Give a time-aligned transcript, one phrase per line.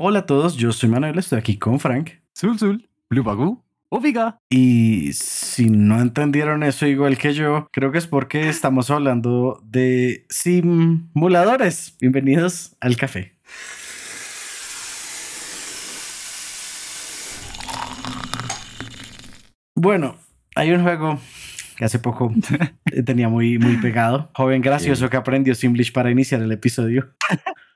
[0.00, 2.10] Hola a todos, yo soy Manuel, estoy aquí con Frank.
[2.32, 4.38] Zul Zul, Blue Oviga.
[4.48, 10.24] Y si no entendieron eso igual que yo, creo que es porque estamos hablando de
[10.30, 11.96] simuladores.
[12.00, 13.34] Bienvenidos al café.
[19.74, 20.14] Bueno,
[20.54, 21.18] hay un juego
[21.76, 22.32] que hace poco
[23.04, 24.30] tenía muy, muy pegado.
[24.36, 27.16] Joven gracioso que aprendió Simlish para iniciar el episodio.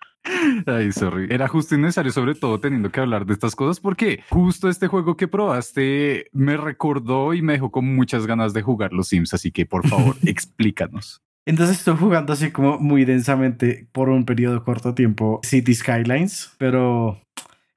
[0.66, 1.26] Ay, sorry.
[1.30, 5.16] Era justo innecesario, sobre todo teniendo que hablar de estas cosas, porque justo este juego
[5.16, 9.34] que probaste me recordó y me dejó con muchas ganas de jugar los Sims.
[9.34, 11.22] Así que, por favor, explícanos.
[11.44, 17.20] Entonces estoy jugando así como muy densamente por un periodo corto tiempo City Skylines, pero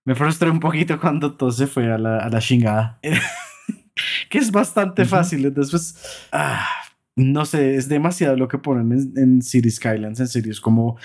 [0.03, 2.99] me frustré un poquito cuando todo se fue a la, a la chingada.
[4.29, 5.45] que es bastante fácil.
[5.45, 6.67] Entonces, pues, ah,
[7.15, 10.19] no sé, es demasiado lo que ponen en, en City Skylines.
[10.19, 10.97] En serio, es como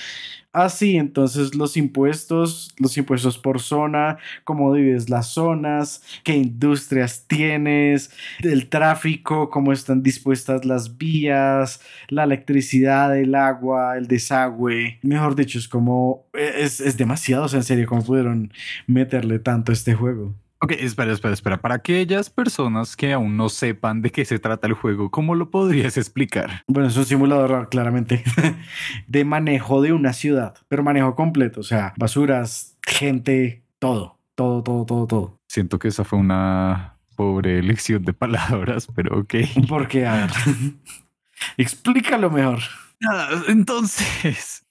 [0.53, 7.25] Ah, sí, entonces los impuestos, los impuestos por zona, cómo divides las zonas, qué industrias
[7.29, 14.99] tienes, el tráfico, cómo están dispuestas las vías, la electricidad, el agua, el desagüe.
[15.03, 18.53] Mejor dicho, es como, e, es, es demasiado, o en serio, cómo pudieron
[18.89, 20.35] meterle tanto a este juego.
[20.63, 21.61] Ok, espera, espera, espera.
[21.63, 25.51] Para aquellas personas que aún no sepan de qué se trata el juego, ¿cómo lo
[25.51, 26.65] podrías explicar?
[26.67, 28.23] Bueno, es un simulador, claramente,
[29.07, 34.85] de manejo de una ciudad, pero manejo completo, o sea, basuras, gente, todo, todo, todo,
[34.85, 35.41] todo, todo.
[35.49, 39.35] Siento que esa fue una pobre elección de palabras, pero ok.
[39.67, 40.31] Porque, a ver,
[41.57, 42.59] explícalo mejor.
[43.01, 44.67] Nada, entonces,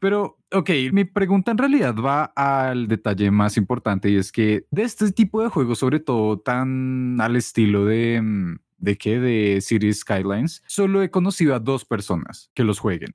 [0.00, 4.82] pero, ok, mi pregunta en realidad va al detalle más importante y es que de
[4.82, 8.20] este tipo de juegos, sobre todo tan al estilo de...
[8.22, 9.20] Mm, ¿De qué?
[9.20, 10.62] De Cities Skylines.
[10.66, 13.14] Solo he conocido a dos personas que los jueguen.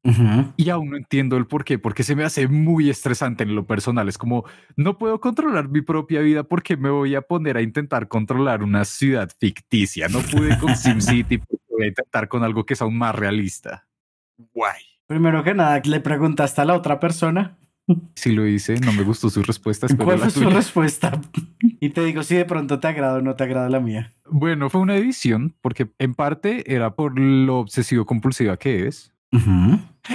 [0.58, 3.66] Y aún no entiendo el por qué, porque se me hace muy estresante en lo
[3.66, 4.08] personal.
[4.08, 4.46] Es como,
[4.76, 8.86] no puedo controlar mi propia vida porque me voy a poner a intentar controlar una
[8.86, 10.08] ciudad ficticia.
[10.08, 13.88] No pude con SimCity, voy a intentar con algo que es aún más realista.
[14.54, 14.95] Guay.
[15.08, 17.58] Primero que nada, le preguntaste a la otra persona.
[18.16, 19.88] Sí lo hice, no me gustó su respuesta.
[19.96, 21.22] ¿Cuál fue su respuesta?
[21.82, 24.12] Y te digo si de pronto te agrada o no te agrada la mía.
[24.28, 29.12] Bueno, fue una edición porque en parte era por lo obsesivo compulsiva que es.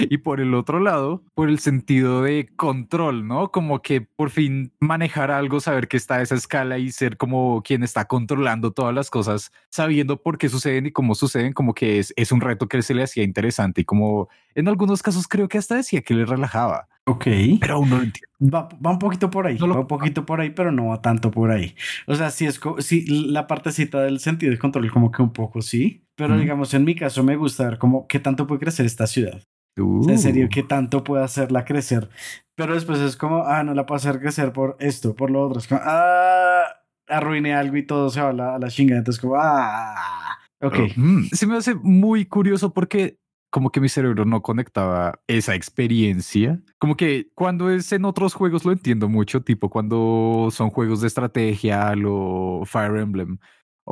[0.09, 3.51] Y por el otro lado, por el sentido de control, ¿no?
[3.51, 7.61] Como que por fin manejar algo, saber que está a esa escala y ser como
[7.63, 11.99] quien está controlando todas las cosas, sabiendo por qué suceden y cómo suceden, como que
[11.99, 15.47] es, es un reto que se le hacía interesante y como en algunos casos creo
[15.47, 16.87] que hasta decía que le relajaba.
[17.05, 17.25] Ok.
[17.59, 18.29] Pero aún no lo entiendo.
[18.41, 21.31] Va, va, un poquito por ahí, va un poquito por ahí, pero no va tanto
[21.31, 21.75] por ahí.
[22.07, 25.61] O sea, sí es sí, la partecita del sentido de control, como que un poco
[25.61, 29.07] sí, pero digamos, en mi caso me gusta ver cómo qué tanto puede crecer esta
[29.07, 29.41] ciudad.
[29.75, 30.49] En serio, uh.
[30.49, 32.09] qué tanto puede hacerla crecer.
[32.55, 35.59] Pero después es como, ah, no la puedo hacer crecer por esto, por lo otro.
[35.59, 36.63] Es como, ah,
[37.07, 38.99] arruiné algo y todo se va a la, a la chingada.
[38.99, 40.75] Entonces, como, ah, ok.
[40.95, 43.17] Mm, se me hace muy curioso porque
[43.51, 46.61] como que mi cerebro no conectaba esa experiencia.
[46.79, 51.07] Como que cuando es en otros juegos lo entiendo mucho, tipo cuando son juegos de
[51.07, 53.37] estrategia, lo Fire Emblem,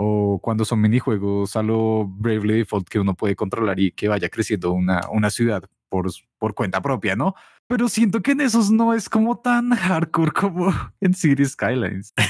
[0.02, 4.30] o cuando son minijuegos a lo Bravely Default que uno puede controlar y que vaya
[4.30, 7.36] creciendo una, una ciudad por, por cuenta propia, ¿no?
[7.68, 12.14] Pero siento que en esos no es como tan hardcore como en Cities Skylines.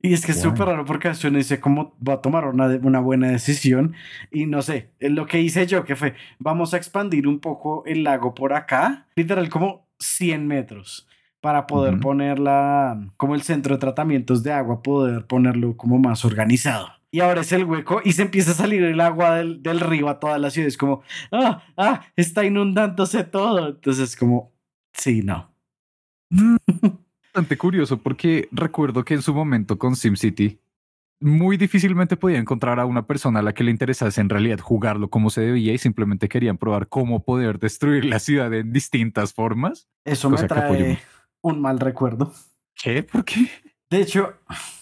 [0.00, 3.00] Y es que es súper raro porque uno dice cómo va a tomar una, una
[3.00, 3.94] buena decisión
[4.30, 8.04] y no sé, lo que hice yo que fue, vamos a expandir un poco el
[8.04, 11.08] lago por acá, literal como 100 metros
[11.44, 16.88] para poder ponerla como el centro de tratamientos de agua, poder ponerlo como más organizado.
[17.10, 20.08] Y ahora es el hueco y se empieza a salir el agua del, del río
[20.08, 20.68] a toda la ciudad.
[20.68, 23.68] Es como, ah, ah, está inundándose todo.
[23.68, 24.54] Entonces, como,
[24.94, 25.54] sí, no.
[27.34, 30.58] bastante curioso porque recuerdo que en su momento con SimCity
[31.20, 35.10] muy difícilmente podía encontrar a una persona a la que le interesase en realidad jugarlo
[35.10, 39.90] como se debía y simplemente querían probar cómo poder destruir la ciudad en distintas formas.
[40.06, 40.98] Eso me trae
[41.44, 42.32] un mal recuerdo.
[42.74, 43.02] ¿Qué?
[43.02, 43.48] ¿Por qué?
[43.90, 44.34] De hecho,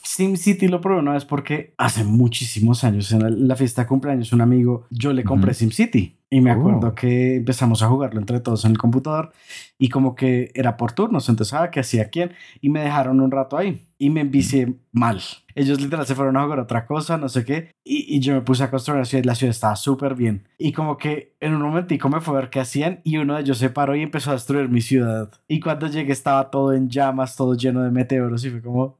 [0.05, 4.41] SimCity lo probé una vez porque hace muchísimos años, en la, fiesta de cumpleaños, un
[4.41, 6.22] amigo, yo le compré SimCity.
[6.33, 6.95] Y me acuerdo oh.
[6.95, 9.33] que empezamos a jugarlo entre todos en el computador
[9.79, 12.33] y como que era por turnos, entonces, ah, que hacía quién?
[12.63, 15.21] Y me dejaron un rato ahí y me envicié mal.
[15.55, 18.41] Ellos literal se fueron a jugar otra cosa, no sé qué, y, y yo me
[18.41, 20.49] puse a construir la ciudad, la ciudad estaba súper bien.
[20.57, 23.43] Y como que en un momentico me fue a ver qué hacían y uno de
[23.43, 25.31] ellos se paró y empezó a destruir mi ciudad.
[25.49, 28.97] Y cuando llegué estaba todo en llamas, todo lleno de meteoros y fue como,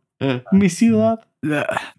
[0.53, 1.21] mi ciudad.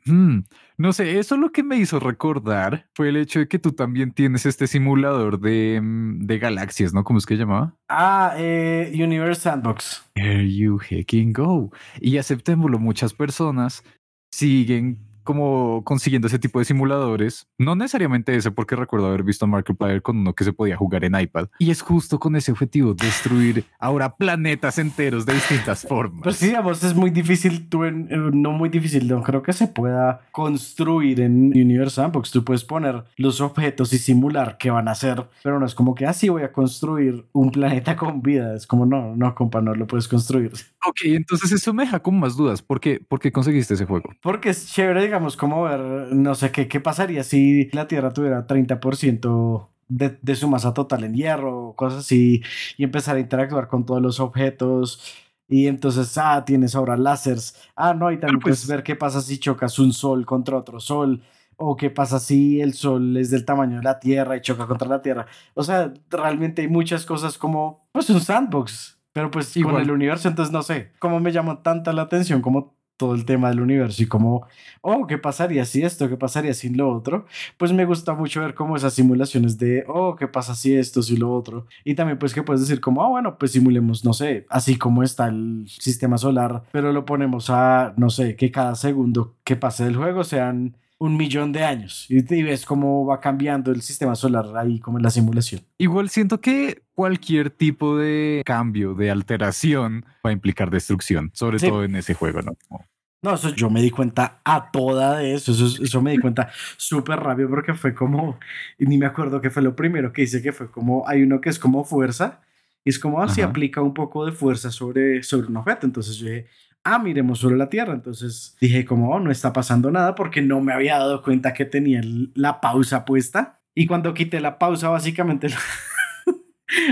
[0.06, 0.42] Mm.
[0.84, 4.12] No sé, eso lo que me hizo recordar fue el hecho de que tú también
[4.12, 7.06] tienes este simulador de, mm, de galaxias, ¿no?
[7.06, 7.74] ¿Cómo es que llamaba?
[7.88, 10.04] Ah, eh, Universe Sandbox.
[10.14, 11.72] There you hecking go.
[12.02, 13.86] Y aceptémoslo, muchas personas
[14.34, 17.48] siguen como consiguiendo ese tipo de simuladores.
[17.58, 21.04] No necesariamente ese, porque recuerdo haber visto a Markiplier con uno que se podía jugar
[21.06, 21.48] en iPad.
[21.60, 26.22] Y es justo con ese objetivo, destruir ahora planetas enteros de distintas formas.
[26.24, 29.54] Pues sí, digamos, es muy difícil, tú en- eh, no muy difícil, no creo que
[29.54, 32.32] se pueda construir en Universe Sandbox.
[32.32, 35.96] Tú puedes poner los objetos y simular qué van a hacer, pero no es como
[35.96, 38.56] que así voy a construir un planeta con vida.
[38.56, 40.52] Es como, no, no, compa, no lo puedes construir.
[40.86, 42.62] Ok, entonces eso me deja con más dudas.
[42.62, 44.10] ¿Por qué, ¿Por qué conseguiste ese juego?
[44.22, 48.48] Porque es chévere, digamos, como ver, no sé qué, qué pasaría si la Tierra tuviera
[48.48, 52.42] 30% de, de su masa total en hierro, cosas así,
[52.78, 55.14] y empezar a interactuar con todos los objetos.
[55.48, 57.56] Y entonces, ah, tienes ahora láseres.
[57.76, 60.80] Ah, no, y también pues- puedes ver qué pasa si chocas un sol contra otro
[60.80, 61.22] sol.
[61.58, 64.88] O qué pasa si el sol es del tamaño de la Tierra y choca contra
[64.88, 65.28] la Tierra.
[65.54, 68.98] O sea, realmente hay muchas cosas como, pues, un sandbox.
[69.12, 70.92] Pero pues con el universo, entonces no sé.
[70.98, 74.46] Cómo me llamó tanta la atención como todo el tema del universo y como,
[74.82, 76.10] oh, ¿qué pasaría si esto?
[76.10, 77.26] ¿Qué pasaría si lo otro?
[77.58, 81.18] Pues me gusta mucho ver como esas simulaciones de, oh, ¿qué pasa si esto, si
[81.18, 81.68] lo otro?
[81.84, 85.04] Y también pues que puedes decir como, ah, bueno, pues simulemos, no sé, así como
[85.04, 89.86] está el sistema solar, pero lo ponemos a, no sé, que cada segundo que pase
[89.86, 94.16] del juego sean un millón de años y, y ves cómo va cambiando el sistema
[94.16, 95.62] solar ahí como en la simulación.
[95.78, 101.68] Igual siento que cualquier tipo de cambio, de alteración, va a implicar destrucción, sobre Sí.
[101.68, 102.54] todo en ese juego, ¿no?
[102.70, 102.86] Como-
[103.22, 105.52] No, eso yo me di cuenta a toda de eso.
[105.54, 108.38] Eso, eso me di cuenta súper rápido porque fue como,
[108.78, 111.40] y ni me acuerdo qué fue lo primero que hice, que fue como, hay uno
[111.42, 112.42] que es como fuerza,
[112.86, 113.50] y es como así Ajá.
[113.50, 115.86] aplica un poco de fuerza sobre, sobre un objeto.
[115.86, 116.48] Entonces yo dije,
[116.84, 117.94] ah, miremos sobre la Tierra.
[117.94, 121.66] Entonces dije como, oh, no está pasando nada porque no me había dado cuenta que
[121.66, 122.02] tenía
[122.36, 123.62] la pausa puesta.
[123.76, 125.48] Y cuando quité la pausa, básicamente...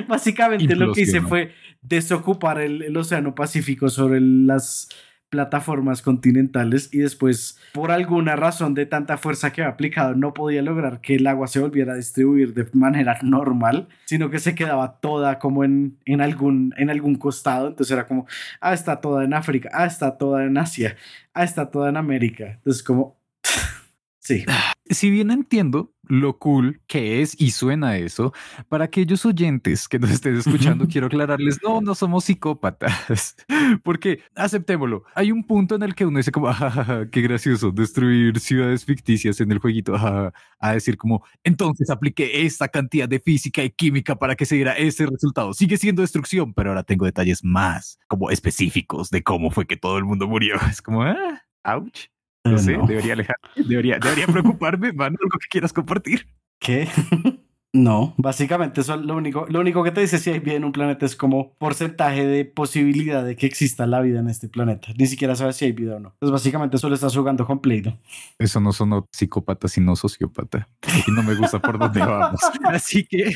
[0.07, 4.89] Básicamente lo que hice fue desocupar el, el Océano Pacífico sobre las
[5.31, 10.61] plataformas continentales y después, por alguna razón de tanta fuerza que había aplicado, no podía
[10.61, 14.99] lograr que el agua se volviera a distribuir de manera normal, sino que se quedaba
[14.99, 17.69] toda como en, en, algún, en algún costado.
[17.69, 18.27] Entonces era como,
[18.59, 20.97] ah, está toda en África, ah, está toda en Asia,
[21.33, 22.51] ah, está toda en América.
[22.57, 23.17] Entonces como,
[24.19, 24.45] sí.
[24.93, 28.33] Si bien entiendo lo cool que es y suena eso,
[28.67, 33.37] para aquellos oyentes que nos estén escuchando, quiero aclararles, no, no somos psicópatas,
[33.83, 38.37] porque aceptémoslo, hay un punto en el que uno dice como, "Ajajaja, qué gracioso, destruir
[38.41, 43.63] ciudades ficticias en el jueguito, ajaja", a decir como, entonces apliqué esta cantidad de física
[43.63, 45.53] y química para que se diera ese resultado.
[45.53, 49.97] Sigue siendo destrucción, pero ahora tengo detalles más como específicos de cómo fue que todo
[49.97, 50.55] el mundo murió.
[50.71, 52.07] Es como, ah, ouch.
[52.43, 52.87] No sé, No.
[52.87, 56.27] debería alejar, debería, debería preocuparme, mano, algo que quieras compartir.
[56.59, 56.87] ¿Qué?
[57.73, 60.73] No, básicamente eso lo único, lo único que te dice si hay vida en un
[60.73, 64.89] planeta es como porcentaje de posibilidad de que exista la vida en este planeta.
[64.97, 66.09] Ni siquiera sabes si hay vida o no.
[66.09, 67.97] Entonces básicamente solo estás jugando con Play-Doh.
[68.39, 70.67] Eso no sonó psicópata, sino sociópata.
[71.07, 72.41] Y no me gusta por dónde vamos.
[72.65, 73.35] Así que,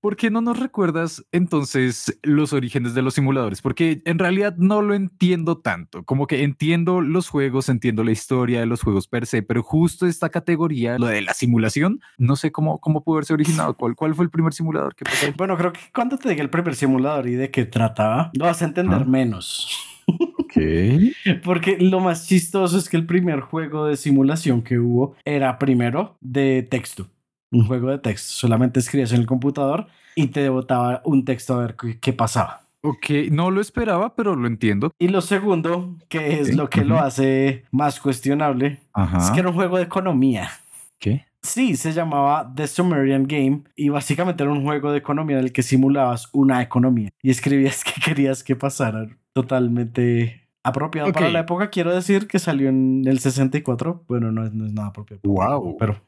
[0.00, 3.62] ¿por qué no nos recuerdas entonces los orígenes de los simuladores?
[3.62, 6.02] Porque en realidad no lo entiendo tanto.
[6.04, 10.06] Como que entiendo los juegos, entiendo la historia de los juegos per se, pero justo
[10.06, 13.74] esta categoría, lo de la simulación, no sé cómo, cómo pudo haberse originado.
[13.74, 15.26] ¿Cuál, ¿Cuál fue el primer simulador que pasó?
[15.36, 18.62] Bueno, creo que cuando te diga el primer simulador y de qué trataba, lo vas
[18.62, 19.04] a entender Ah.
[19.04, 19.68] menos.
[20.06, 20.54] Ok.
[21.44, 26.16] Porque lo más chistoso es que el primer juego de simulación que hubo era primero
[26.20, 27.06] de texto.
[27.50, 28.32] Un juego de texto.
[28.32, 32.62] Solamente escribías en el computador y te botaba un texto a ver qué, pasaba.
[32.82, 34.92] Ok, no lo esperaba, pero lo entiendo.
[34.98, 39.18] Y lo segundo, que es lo que lo hace más cuestionable, Ajá.
[39.18, 40.50] es que era un juego de economía.
[40.98, 41.26] ¿Qué?
[41.42, 45.52] Sí, se llamaba The Sumerian Game y básicamente era un juego de economía en el
[45.52, 49.08] que simulabas una economía y escribías que querías que pasara.
[49.32, 51.32] Totalmente apropiado para Ok.
[51.32, 51.70] la época.
[51.70, 54.04] Quiero decir que salió en el 64.
[54.08, 55.20] Bueno, no es, no es nada apropiado.
[55.22, 55.76] para Wow.
[55.78, 56.00] Pero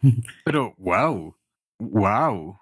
[0.44, 1.35] Pero, wow,
[1.78, 2.56] wow.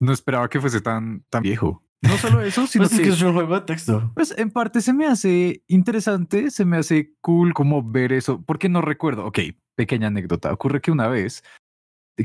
[0.00, 1.82] No esperaba que fuese tan, tan viejo.
[2.02, 4.10] No solo eso, sino pues es que, que es un juego de texto.
[4.14, 8.68] pues en parte se me hace interesante, se me hace cool como ver eso, porque
[8.68, 9.24] no recuerdo.
[9.26, 9.38] Ok,
[9.74, 10.52] pequeña anécdota.
[10.52, 11.42] Ocurre que una vez,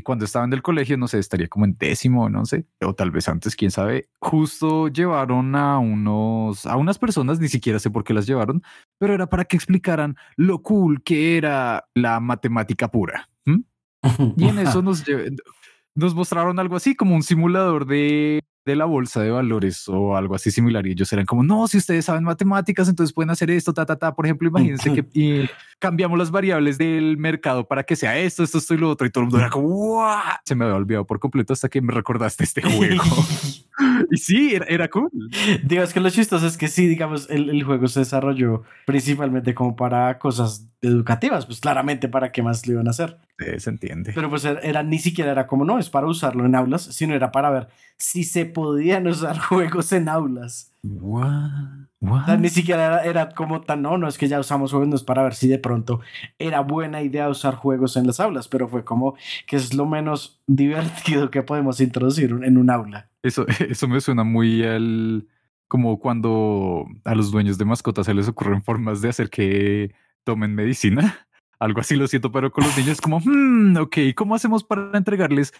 [0.04, 3.10] cuando estaba en el colegio, no sé, estaría como en décimo, no sé, o tal
[3.10, 8.04] vez antes, quién sabe, justo llevaron a unos, a unas personas, ni siquiera sé por
[8.04, 8.62] qué las llevaron,
[8.98, 13.28] pero era para que explicaran lo cool que era la matemática pura.
[14.38, 15.04] Y en eso nos,
[15.94, 20.34] nos mostraron algo así como un simulador de de la bolsa de valores o algo
[20.34, 23.72] así similar y ellos eran como, no, si ustedes saben matemáticas, entonces pueden hacer esto,
[23.72, 24.14] ta, ta, ta.
[24.14, 25.48] Por ejemplo, imagínense que y
[25.78, 29.10] cambiamos las variables del mercado para que sea esto, esto, esto y lo otro y
[29.10, 30.18] todo el mundo era como, ¡Wow!
[30.44, 33.02] se me había olvidado por completo hasta que me recordaste este juego.
[34.10, 35.10] y sí, era, era cool.
[35.64, 39.74] Digo, que lo chistoso es que sí, digamos, el, el, juego se desarrolló principalmente como
[39.74, 43.18] para cosas educativas, pues claramente para qué más lo iban a hacer.
[43.38, 44.12] Sí, se entiende.
[44.14, 47.32] Pero pues era, ni siquiera era como, no, es para usarlo en aulas, sino era
[47.32, 50.74] para ver si se podían usar juegos en aulas.
[50.82, 51.90] What?
[52.02, 54.88] O sea, ni siquiera era, era, como tan, no, no es que ya usamos juegos,
[54.88, 56.00] no es para ver si de pronto
[56.38, 59.16] era buena idea usar juegos en las aulas, pero fue como
[59.46, 63.10] que es lo menos divertido que podemos introducir en un aula.
[63.22, 65.26] Eso, eso me suena muy al,
[65.68, 70.54] como cuando a los dueños de mascotas se les ocurren formas de hacer que tomen
[70.54, 71.28] medicina.
[71.60, 75.52] Algo así lo siento, pero con los niños como, hmm, ok, ¿cómo hacemos para entregarles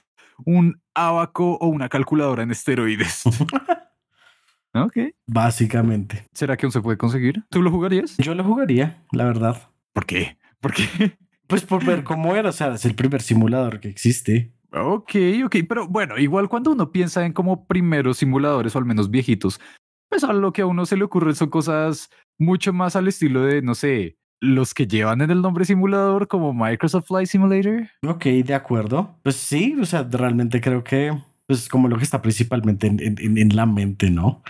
[0.47, 3.25] un abaco o una calculadora en esteroides?
[4.75, 4.97] ok.
[5.27, 6.25] Básicamente.
[6.33, 7.45] ¿Será que aún se puede conseguir?
[7.51, 8.17] ¿Tú lo jugarías?
[8.17, 9.71] Yo lo jugaría, la verdad.
[9.93, 10.39] ¿Por qué?
[10.61, 10.85] ¿Por qué?
[11.47, 14.53] Pues por ver cómo era, o sea, es el primer simulador que existe.
[14.73, 19.11] Ok, ok, pero bueno, igual cuando uno piensa en como primeros simuladores o al menos
[19.11, 19.61] viejitos,
[20.09, 23.43] pues a lo que a uno se le ocurre son cosas mucho más al estilo
[23.43, 27.89] de, no sé, los que llevan en el nombre simulador como Microsoft Flight Simulator.
[28.07, 29.17] Ok, de acuerdo.
[29.23, 31.13] Pues sí, o sea, realmente creo que
[31.47, 34.43] pues como lo que está principalmente en, en, en la mente, ¿no?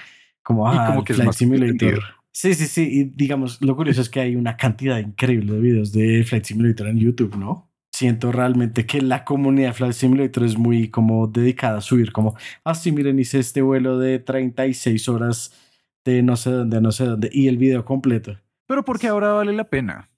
[0.43, 2.03] Como, ah, como que Flight Simulator.
[2.31, 2.89] Sí, sí, sí.
[2.91, 6.89] Y digamos, lo curioso es que hay una cantidad increíble de videos de Flight Simulator
[6.89, 7.71] en YouTube, ¿no?
[7.91, 12.37] Siento realmente que la comunidad de Flight Simulator es muy como dedicada a subir, como,
[12.65, 15.53] ah, sí, miren, hice este vuelo de 36 horas
[16.05, 18.39] de no sé dónde, no sé dónde, y el video completo.
[18.71, 20.09] Pero porque ahora vale la pena.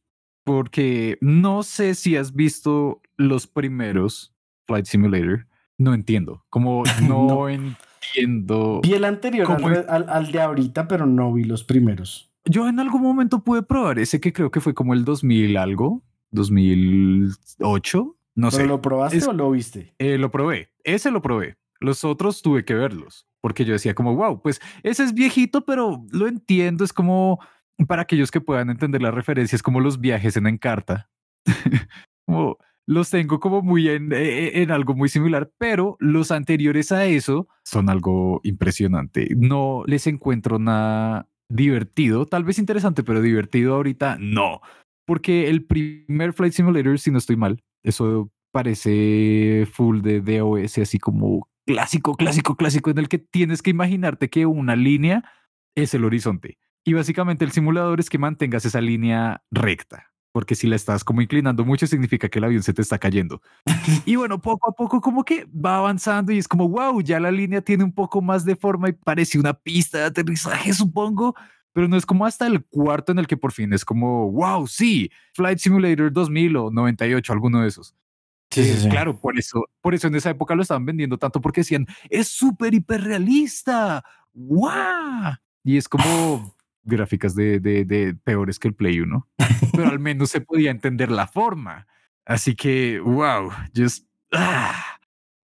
[0.44, 4.34] Porque no sé si has visto los primeros
[4.66, 5.46] Flight Simulator.
[5.78, 6.44] No entiendo.
[6.50, 8.82] Como no, entiendo.
[8.82, 9.50] Vi el anterior
[9.88, 12.30] al, al, de ahorita, pero no vi los primeros.
[12.44, 16.02] Yo en algún momento pude probar ese que creo que fue como el 2000 algo,
[16.32, 18.16] 2008.
[18.34, 18.66] No sé.
[18.66, 19.94] ¿Lo probaste o lo viste?
[19.98, 20.68] Eh, lo probé.
[20.84, 21.56] Ese lo probé.
[21.80, 26.06] Los otros tuve que verlos porque yo decía como, wow, pues ese es viejito, pero
[26.12, 26.84] lo entiendo.
[26.84, 27.40] Es como
[27.86, 31.10] para aquellos que puedan entender las referencias como los viajes en Encarta.
[32.26, 36.92] como los tengo como muy en, e, e, en, algo muy similar, pero los anteriores
[36.92, 39.28] a eso son algo impresionante.
[39.36, 44.60] No les encuentro nada divertido, tal vez interesante, pero divertido ahorita no.
[45.06, 50.98] Porque el primer Flight Simulator, si no estoy mal, eso parece full de DOS, así
[50.98, 55.24] como clásico, clásico, clásico, en el que tienes que imaginarte que una línea
[55.74, 56.58] es el horizonte.
[56.84, 61.22] Y básicamente el simulador es que mantengas esa línea recta, porque si la estás como
[61.22, 63.40] inclinando mucho significa que el avión se te está cayendo.
[64.04, 67.30] y bueno, poco a poco como que va avanzando y es como, wow, ya la
[67.30, 71.36] línea tiene un poco más de forma y parece una pista de aterrizaje, supongo.
[71.72, 74.66] Pero no es como hasta el cuarto en el que por fin es como, wow,
[74.66, 77.94] sí, Flight Simulator 2000 o 98, alguno de esos.
[78.50, 81.62] Sí, sí, Claro, por eso, por eso en esa época lo estaban vendiendo tanto porque
[81.62, 84.04] decían, es súper hiperrealista.
[84.34, 85.36] ¡Wow!
[85.64, 89.28] Y es como, gráficas de, de, de, peores que el Play 1,
[89.72, 91.86] pero al menos se podía entender la forma.
[92.24, 94.98] Así que, wow, just, ah,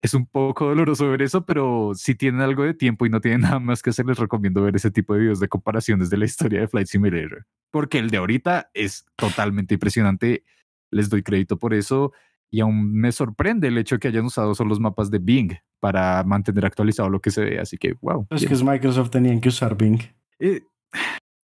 [0.03, 3.41] es un poco doloroso ver eso, pero si tienen algo de tiempo y no tienen
[3.43, 6.25] nada más que hacer, les recomiendo ver ese tipo de videos de comparaciones de la
[6.25, 10.45] historia de Flight Simulator, porque el de ahorita es totalmente impresionante.
[10.93, 12.13] Les doy crédito por eso
[12.51, 15.53] y aún me sorprende el hecho de que hayan usado solo los mapas de Bing
[15.81, 17.59] para mantener actualizado lo que se ve.
[17.59, 18.27] Así que, wow.
[18.31, 19.99] Es que es Microsoft, tenían que usar Bing.
[20.39, 20.63] Eh,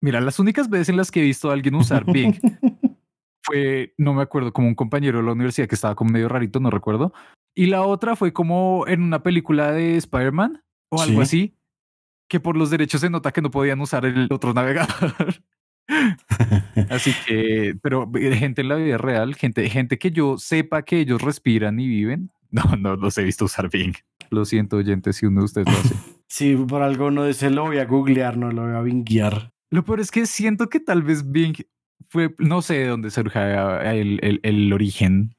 [0.02, 2.34] Mira, las únicas veces en las que he visto a alguien usar Bing
[3.42, 6.60] fue, no me acuerdo, como un compañero de la universidad que estaba como medio rarito,
[6.60, 7.12] no recuerdo.
[7.54, 11.56] Y la otra fue como en una película de Spider-Man o algo así,
[12.28, 15.42] que por los derechos se nota que no podían usar el otro navegador.
[16.88, 21.20] así que, pero gente en la vida real, gente, gente que yo sepa que ellos
[21.20, 23.94] respiran y viven, no, no los he visto usar Bing.
[24.30, 25.94] Lo siento, oyente, si uno de ustedes lo hace.
[26.28, 29.52] Sí, por algo no dice, lo voy a googlear, no lo voy a binguear.
[29.70, 31.56] Lo peor es que siento que tal vez Bing
[32.08, 35.34] fue, no sé de dónde surge el, el, el origen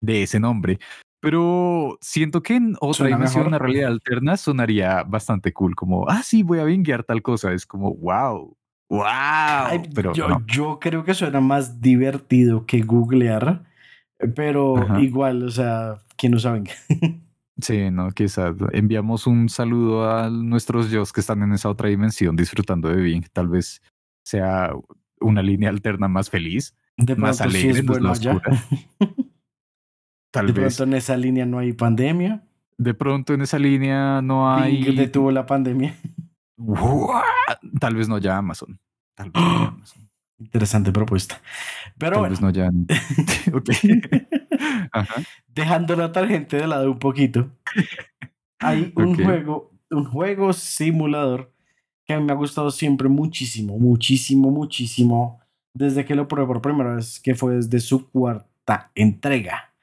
[0.00, 0.78] de ese nombre,
[1.20, 6.42] pero siento que en otra dimensión, una realidad alterna, sonaría bastante cool, como, ah, sí,
[6.42, 7.52] voy a bingear tal cosa.
[7.52, 8.56] Es como, wow,
[8.88, 9.82] wow.
[9.94, 13.64] pero yo, yo creo que suena más divertido que googlear,
[14.34, 16.64] pero igual, o sea, ¿quién no sabe?
[17.60, 22.36] Sí, no, quizás enviamos un saludo a nuestros yo que están en esa otra dimensión
[22.36, 23.24] disfrutando de Bing.
[23.32, 23.80] Tal vez
[24.24, 24.72] sea
[25.20, 26.74] una línea alterna más feliz,
[27.16, 27.82] más alegre,
[30.32, 30.76] Tal de vez.
[30.76, 32.42] pronto en esa línea no hay pandemia.
[32.78, 34.82] de pronto en esa línea no hay.
[34.82, 35.96] Bing detuvo la pandemia.
[36.58, 37.22] What?
[37.80, 38.78] Tal vez no ya Amazon.
[39.14, 40.10] Tal vez no ya Amazon.
[40.38, 41.40] Interesante propuesta.
[41.96, 42.68] Pero Tal bueno, vez no ya.
[43.54, 43.70] ok.
[44.92, 45.22] Ajá.
[45.46, 47.50] dejando la tangente de lado un poquito,
[48.58, 51.52] hay un juego, un juego simulador
[52.04, 55.40] que a mí me ha gustado siempre muchísimo, muchísimo, muchísimo,
[55.74, 59.74] desde que lo probé por primera vez, que fue desde su cuarta entrega.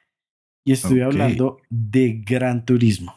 [0.66, 3.14] Y estoy hablando de Gran Turismo.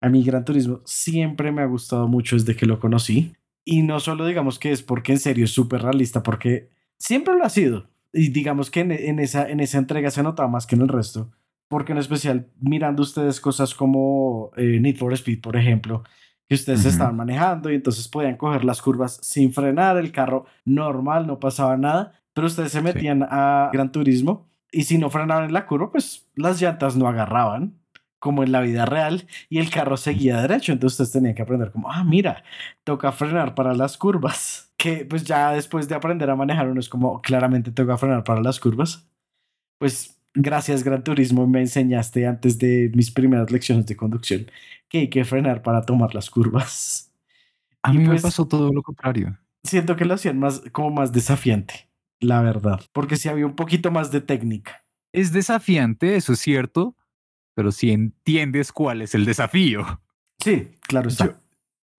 [0.00, 3.34] A mí Gran Turismo siempre me ha gustado mucho desde que lo conocí.
[3.66, 7.44] Y no solo digamos que es porque en serio es súper realista, porque siempre lo
[7.44, 7.86] ha sido.
[8.12, 10.88] Y digamos que en, en esa, en esa entrega se notaba más que en el
[10.88, 11.30] resto.
[11.68, 16.02] Porque en especial, mirando ustedes cosas como eh, Need for Speed, por ejemplo,
[16.48, 16.88] que ustedes Ujú.
[16.88, 21.76] estaban manejando y entonces podían coger las curvas sin frenar, el carro normal, no pasaba
[21.76, 25.92] nada, pero ustedes se metían a Gran Turismo y si no frenaban en la curva,
[25.92, 27.79] pues las llantas no agarraban,
[28.20, 31.72] como en la vida real, y el carro seguía derecho, entonces ustedes tenían que aprender
[31.72, 32.44] como, ah, mira,
[32.84, 36.88] toca frenar para las curvas, que pues ya después de aprender a manejar uno es
[36.88, 39.08] como, claramente toca frenar para las curvas,
[39.78, 44.46] pues gracias Gran Turismo me enseñaste antes de mis primeras lecciones de conducción
[44.88, 47.12] que hay que frenar para tomar las curvas.
[47.82, 49.38] A Y mí pues- me pasó todo lo contrario.
[49.64, 51.88] Siento que lo hacían más como más desafiante,
[52.20, 54.84] la verdad, porque si había un poquito más de técnica.
[55.12, 56.94] Es desafiante, eso es cierto,
[57.60, 60.00] pero si entiendes cuál es el desafío.
[60.38, 61.26] Sí, claro está.
[61.26, 61.32] Yo,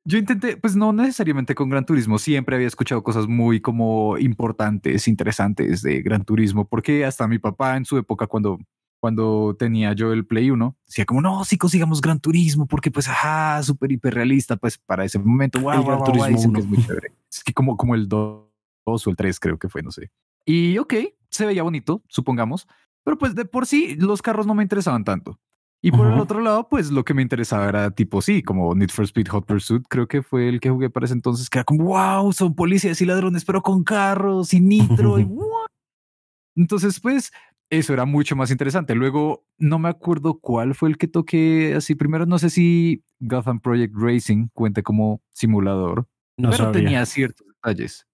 [0.05, 5.07] yo intenté, pues no necesariamente con Gran Turismo, siempre había escuchado cosas muy como importantes,
[5.07, 8.57] interesantes de Gran Turismo, porque hasta mi papá en su época cuando
[8.99, 13.07] cuando tenía yo el Play 1, decía como, no, si consigamos Gran Turismo, porque pues,
[13.07, 16.59] ajá, súper hiperrealista, pues para ese momento, wow, El Gran wow, Turismo 1.
[16.59, 17.13] es muy chévere.
[17.31, 18.49] Es que como, como el 2
[18.85, 20.09] o el 3 creo que fue, no sé.
[20.43, 20.95] Y ok,
[21.29, 22.67] se veía bonito, supongamos,
[23.03, 25.39] pero pues de por sí los carros no me interesaban tanto.
[25.83, 28.89] Y por el otro lado, pues lo que me interesaba era tipo, sí, como Need
[28.91, 31.63] for Speed Hot Pursuit, creo que fue el que jugué para ese entonces, que era
[31.63, 35.27] como, wow, son policías y ladrones, pero con carros y nitro y?
[36.55, 37.31] Entonces, pues
[37.69, 38.93] eso era mucho más interesante.
[38.95, 43.59] Luego, no me acuerdo cuál fue el que toqué así primero, no sé si Gotham
[43.59, 46.07] Project Racing cuente como simulador,
[46.37, 46.83] No pero sabría.
[46.83, 48.05] tenía ciertos detalles.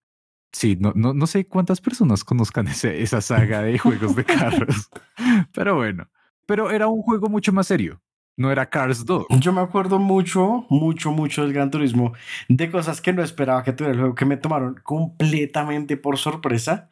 [0.54, 4.90] Sí, no, no, no sé cuántas personas conozcan ese- esa saga de juegos de carros,
[5.53, 6.08] pero bueno,
[6.48, 8.01] pero era un juego mucho más serio.
[8.36, 9.25] No era Cars 2.
[9.40, 12.14] Yo me acuerdo mucho, mucho, mucho del Gran Turismo,
[12.48, 16.92] de cosas que no esperaba que tuviera el juego, que me tomaron completamente por sorpresa.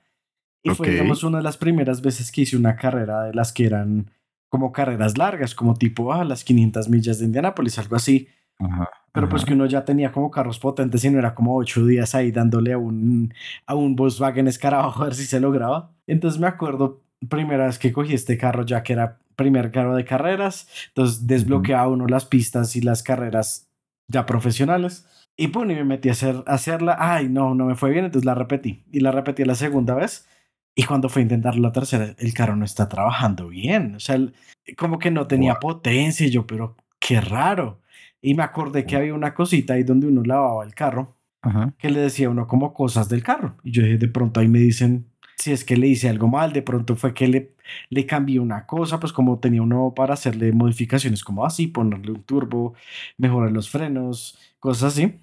[0.64, 0.92] Y fue, Ok.
[0.94, 4.10] digamos, una de las primeras veces que hice una carrera de las que eran
[4.50, 8.28] como carreras largas, como tipo ah, las 500 millas de Indianápolis, algo así.
[8.58, 11.86] Ajá, Pero pues que uno ya tenía como carros potentes y no era como ocho
[11.86, 13.34] días ahí dándole a un,
[13.68, 15.92] a un Volkswagen Escarabajo a ver si se lograba.
[16.08, 20.06] Entonces me acuerdo, primera vez que cogí este carro ya que era primer carro de
[20.06, 23.70] carreras, entonces desbloqueaba uno las pistas y las carreras
[24.08, 25.06] ya profesionales.
[25.38, 26.96] Y pum, y me metí a, hacer, a hacerla.
[27.00, 28.84] Ay, no, no me fue bien, entonces la repetí.
[28.92, 30.28] Y la repetí la segunda vez.
[30.76, 33.96] Y cuando fue a intentar la tercera, el carro no está trabajando bien.
[33.96, 34.34] O sea, el-
[34.78, 35.60] como que no tenía Wow.
[35.60, 36.26] potencia.
[36.26, 37.82] Y yo, pero qué raro.
[38.22, 41.74] Y me acordé que había una cosita ahí donde uno lavaba el carro Ajá.
[41.78, 43.58] que le decía a uno como cosas del carro.
[43.64, 46.54] Y yo dije, de pronto ahí me dicen si es que le hice algo mal,
[46.54, 47.56] de pronto fue que le,
[47.90, 52.24] le cambié una cosa, pues como tenía uno para hacerle modificaciones como así, ponerle un
[52.24, 52.74] turbo,
[53.18, 55.22] mejorar los frenos, cosas así.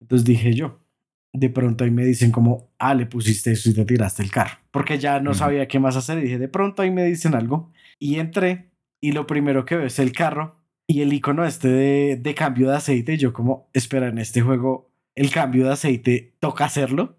[0.00, 0.80] Entonces dije yo,
[1.32, 4.58] de pronto ahí me dicen como, ah, le pusiste eso y te tiraste el carro,
[4.70, 5.38] porque ya no Ujú.
[5.40, 7.72] sabía qué más hacer y dije, de pronto ahí me dicen algo.
[7.98, 12.16] Y entré y lo primero que veo es el carro y el icono este de,
[12.16, 13.14] de cambio de aceite.
[13.14, 17.16] Y yo como, espera, en este juego el cambio de aceite toca hacerlo.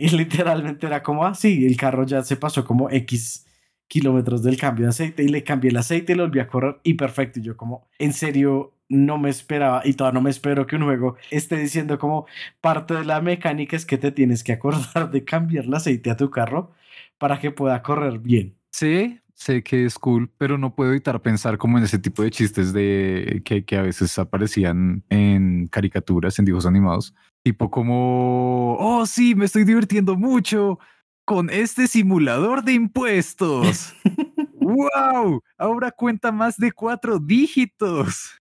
[0.00, 3.46] Y literalmente era como, ah, sí, el carro ya se pasó como X
[3.86, 6.80] kilómetros del cambio de aceite y le cambié el aceite y lo volví a correr
[6.84, 7.38] y perfecto.
[7.38, 10.84] Y yo como, en serio, no me esperaba y todavía no me espero que un
[10.84, 12.26] juego esté diciendo como
[12.62, 16.16] parte de la mecánica es que te tienes que acordar de cambiar el aceite a
[16.16, 16.72] tu carro
[17.18, 18.56] para que pueda correr bien.
[18.70, 22.30] Sí, sé que es cool, pero no puedo evitar pensar como en ese tipo de
[22.30, 29.06] chistes de que, que a veces aparecían en caricaturas, en dibujos animados, tipo como, oh
[29.06, 30.78] sí, me estoy divirtiendo mucho
[31.24, 33.94] con este simulador de impuestos.
[34.60, 35.42] ¡Wow!
[35.56, 38.36] Ahora cuenta más de cuatro dígitos.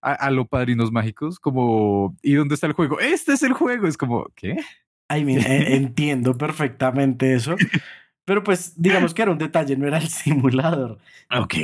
[0.00, 3.00] A, a lo padrinos mágicos, como, ¿y dónde está el juego?
[3.00, 3.88] Este es el juego.
[3.88, 4.56] Es como, ¿qué?
[5.08, 7.56] Ay, mira, eh, entiendo perfectamente eso.
[8.24, 10.98] Pero pues digamos que era un detalle, no era el simulador.
[11.36, 11.54] Ok,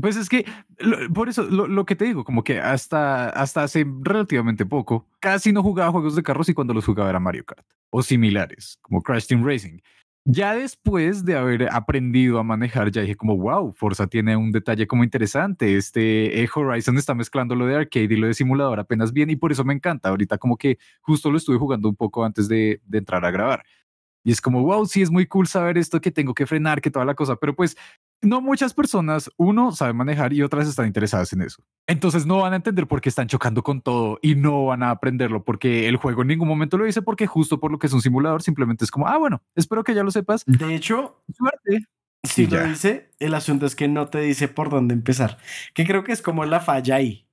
[0.00, 0.44] pues es que
[0.78, 5.06] lo- por eso lo, lo que te digo, como que hasta, hasta hace relativamente poco
[5.20, 8.78] casi no jugaba juegos de carros y cuando los jugaba era Mario Kart o similares,
[8.82, 9.78] como Crash Team Racing.
[10.26, 14.86] Ya después de haber aprendido a manejar, ya dije como, wow, Forza tiene un detalle
[14.86, 15.76] como interesante.
[15.78, 19.50] Este Horizon está mezclando lo de arcade y lo de simulador apenas bien y por
[19.50, 20.10] eso me encanta.
[20.10, 23.64] Ahorita como que justo lo estuve jugando un poco antes de, de entrar a grabar.
[24.24, 26.90] Y es como, wow, sí es muy cool saber esto, que tengo que frenar, que
[26.90, 27.76] toda la cosa, pero pues
[28.22, 31.62] no muchas personas, uno, sabe manejar y otras están interesadas en eso.
[31.86, 34.90] Entonces no van a entender por qué están chocando con todo y no van a
[34.90, 37.92] aprenderlo porque el juego en ningún momento lo dice porque justo por lo que es
[37.92, 40.44] un simulador simplemente es como, ah, bueno, espero que ya lo sepas.
[40.46, 41.86] De hecho, Suerte.
[42.24, 45.38] si lo dice, el asunto es que no te dice por dónde empezar.
[45.74, 47.26] Que creo que es como la falla ahí.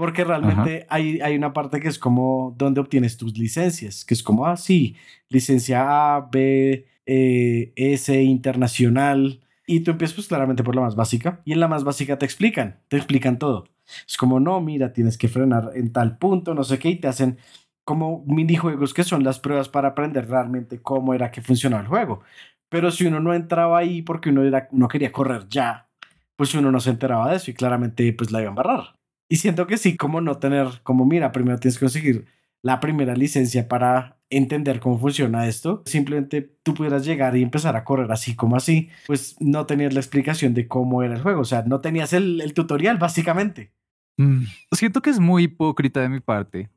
[0.00, 4.22] Porque realmente hay, hay una parte que es como donde obtienes tus licencias, que es
[4.22, 4.96] como, ah, sí,
[5.28, 9.40] licencia A, B, eh, S, internacional.
[9.66, 11.42] Y tú empiezas pues claramente por la más básica.
[11.44, 13.66] Y en la más básica te explican, te explican todo.
[14.08, 17.08] Es como, no, mira, tienes que frenar en tal punto, no sé qué, y te
[17.08, 17.36] hacen
[17.84, 22.22] como minijuegos que son las pruebas para aprender realmente cómo era que funcionaba el juego.
[22.70, 25.90] Pero si uno no entraba ahí porque uno, era, uno quería correr ya,
[26.36, 28.99] pues uno no se enteraba de eso y claramente pues la iba a embarrar.
[29.30, 32.26] Y siento que sí, como no tener, como mira, primero tienes que conseguir
[32.62, 35.84] la primera licencia para entender cómo funciona esto.
[35.86, 40.00] Simplemente tú pudieras llegar y empezar a correr así como así, pues no tenías la
[40.00, 41.42] explicación de cómo era el juego.
[41.42, 43.72] O sea, no tenías el, el tutorial básicamente.
[44.16, 46.68] Mm, Siento que es muy hipócrita de mi parte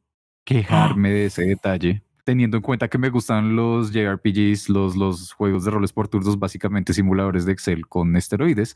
[0.45, 5.65] quejarme de ese detalle, teniendo en cuenta que me gustan los JRPGs, los, los juegos
[5.65, 8.75] de roles por turnos, básicamente simuladores de Excel con esteroides.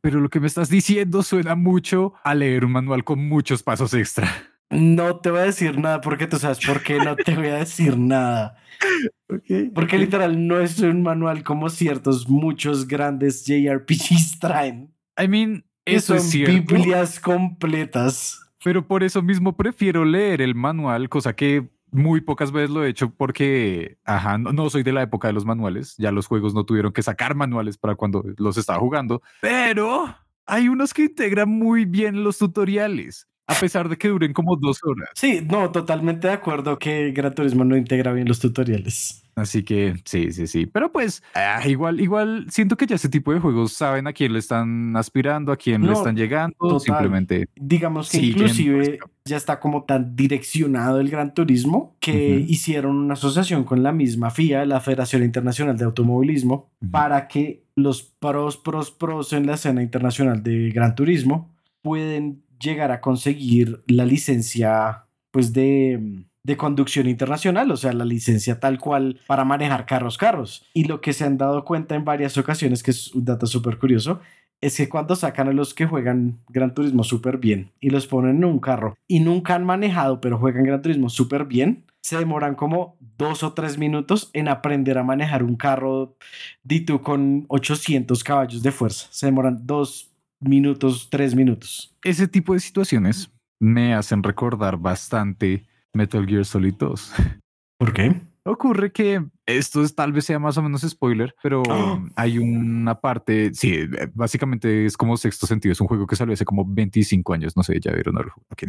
[0.00, 3.94] Pero lo que me estás diciendo suena mucho a leer un manual con muchos pasos
[3.94, 4.30] extra.
[4.70, 7.56] No te voy a decir nada porque tú sabes por qué no te voy a
[7.56, 8.56] decir nada.
[9.74, 14.92] Porque literal no es un manual como ciertos, muchos grandes JRPGs traen.
[15.18, 16.74] I mean, eso es son cierto.
[16.74, 18.40] Biblias completas.
[18.62, 22.88] Pero por eso mismo prefiero leer el manual, cosa que muy pocas veces lo he
[22.88, 25.94] hecho porque, ajá, no, no soy de la época de los manuales.
[25.98, 29.22] Ya los juegos no tuvieron que sacar manuales para cuando los estaba jugando.
[29.40, 30.14] Pero
[30.46, 34.78] hay unos que integran muy bien los tutoriales, a pesar de que duren como dos
[34.84, 35.10] horas.
[35.14, 39.18] Sí, no, totalmente de acuerdo que Gran Turismo no integra bien los tutoriales.
[39.34, 40.66] Así que sí, sí, sí.
[40.66, 44.32] Pero pues ah, igual, igual siento que ya ese tipo de juegos saben a quién
[44.34, 46.54] le están aspirando, a quién le No, están llegando.
[46.58, 46.80] total.
[46.80, 52.96] Simplemente Digamos que inclusive pues, ya está como tan direccionado el Gran Turismo que hicieron
[52.96, 58.58] una asociación con la misma FIA, la Federación Internacional de Automovilismo, para que los pros,
[58.58, 61.50] pros, pros en la escena internacional de Gran Turismo
[61.80, 66.24] pueden llegar a conseguir la licencia pues de,
[66.56, 70.64] conducción internacional, o sea, la licencia tal cual para manejar carros, carros.
[70.74, 73.78] Y lo que se han dado cuenta en varias ocasiones, que es un dato súper
[73.78, 74.20] curioso,
[74.60, 78.36] es que cuando sacan a los que juegan Gran Turismo súper bien y los ponen
[78.36, 82.54] en un carro y nunca han manejado, pero juegan Gran Turismo súper bien, se demoran
[82.54, 86.16] como dos o tres minutos en aprender a manejar un carro,
[86.62, 89.06] di tú, con 800 caballos de fuerza.
[89.10, 90.11] Se demoran dos
[90.42, 91.96] minutos, tres minutos.
[92.04, 97.12] ese tipo de situaciones me hacen recordar bastante Metal Gear Solid 2.
[97.78, 98.20] ¿Por qué?
[98.44, 102.02] Ocurre que esto es, tal vez sea más o menos spoiler, pero Oh.
[102.16, 106.44] hay una parte, sí, básicamente es como sexto sentido, es un juego que salió hace
[106.44, 108.32] como 25 años, no sé, ya vieron algo.
[108.50, 108.64] Ok.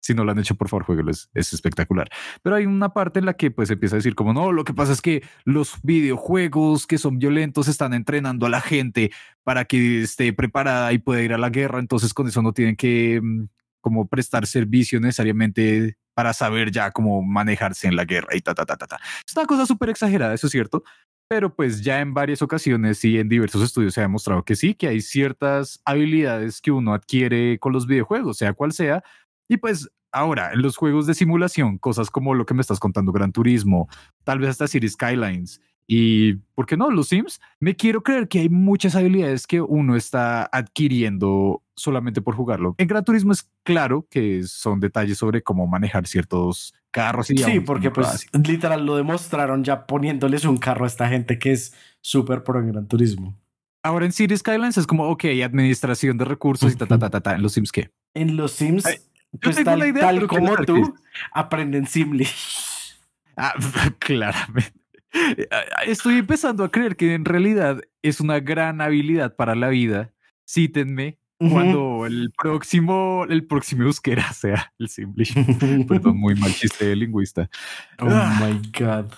[0.00, 2.08] Si no lo han hecho, por favor, jueguelo, es, es espectacular.
[2.42, 4.74] Pero hay una parte en la que pues empieza a decir como, no, lo que
[4.74, 9.10] pasa es que los videojuegos que son violentos están entrenando a la gente
[9.44, 12.76] para que esté preparada y pueda ir a la guerra, entonces con eso no tienen
[12.76, 13.46] que mm,
[13.80, 18.66] como prestar servicio necesariamente para saber ya cómo manejarse en la guerra y ta, ta,
[18.66, 18.98] ta, ta, ta.
[19.26, 20.82] Es una cosa súper exagerada, eso es cierto,
[21.28, 24.74] pero pues ya en varias ocasiones y en diversos estudios se ha demostrado que sí,
[24.74, 29.04] que hay ciertas habilidades que uno adquiere con los videojuegos, sea cual sea,
[29.48, 33.12] y pues ahora en los juegos de simulación, cosas como lo que me estás contando,
[33.12, 33.88] Gran Turismo,
[34.24, 35.60] tal vez hasta City Skylines.
[35.90, 36.90] Y, ¿por qué no?
[36.90, 37.40] Los Sims.
[37.60, 42.74] Me quiero creer que hay muchas habilidades que uno está adquiriendo solamente por jugarlo.
[42.76, 47.30] En Gran Turismo es claro que son detalles sobre cómo manejar ciertos carros.
[47.30, 51.52] Y Sí, porque pues literal lo demostraron ya poniéndoles un carro a esta gente que
[51.52, 53.34] es súper pro en Gran Turismo.
[53.82, 57.20] Ahora en City Skylines es como, ok, administración de recursos y ta, ta, ta, ta,
[57.22, 57.34] ta.
[57.34, 57.90] En los Sims, ¿qué?
[58.12, 58.96] En los Sims, Ay,
[59.40, 60.94] pues tengo tal, la idea, tal como tú,
[61.32, 62.34] aprenden Simlish.
[63.40, 63.54] Ah,
[64.00, 64.72] claramente.
[65.86, 70.12] Estoy empezando a creer que en realidad es una gran habilidad para la vida.
[70.44, 75.34] Cítenme cuando el próximo, el próximo euskera sea el Simlish.
[75.86, 77.48] Perdón, muy mal chiste de lingüista.
[78.00, 78.40] oh Ah.
[78.42, 79.12] my god.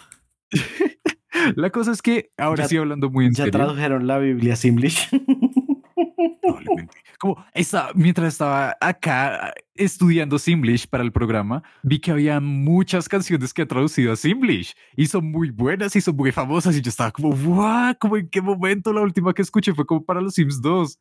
[1.57, 3.53] La cosa es que ahora Ya- sí hablando muy en Ya serio.
[3.53, 5.09] tradujeron la Biblia Simlish.
[6.43, 6.99] probablemente.
[7.21, 13.53] Como estaba, mientras estaba acá estudiando Simlish para el programa, vi que había muchas canciones
[13.53, 16.75] que ha traducido a Simlish y son muy buenas y son muy famosas.
[16.77, 17.95] Y yo estaba como, ¡guau!
[18.01, 20.99] Como en qué momento la última que escuché fue como para los Sims 2.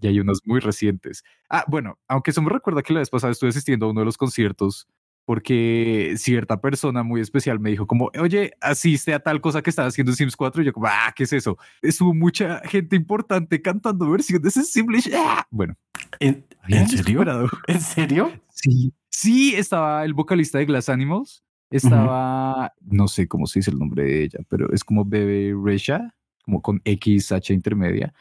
[0.00, 1.22] y hay unas muy recientes.
[1.48, 4.06] Ah, bueno, aunque eso me recuerda que la vez pasada estuve asistiendo a uno de
[4.06, 4.88] los conciertos
[5.24, 9.88] porque cierta persona muy especial me dijo como, oye, asiste a tal cosa que estaba
[9.88, 11.56] haciendo en Sims 4 y yo como, ah, ¿qué es eso?
[11.80, 15.10] Estuvo mucha gente importante cantando versiones en Simlish.
[15.14, 15.46] ¡Ah!
[15.50, 15.74] Bueno.
[16.20, 16.44] ¿En,
[16.88, 17.22] serio?
[17.66, 18.32] ¿En serio?
[18.50, 18.92] Sí.
[19.08, 21.44] Sí, estaba el vocalista de Glass Animals.
[21.70, 26.14] Estaba, no sé cómo se dice el nombre de ella, pero es como Bebe Resha,
[26.44, 28.12] como con X, H intermedia.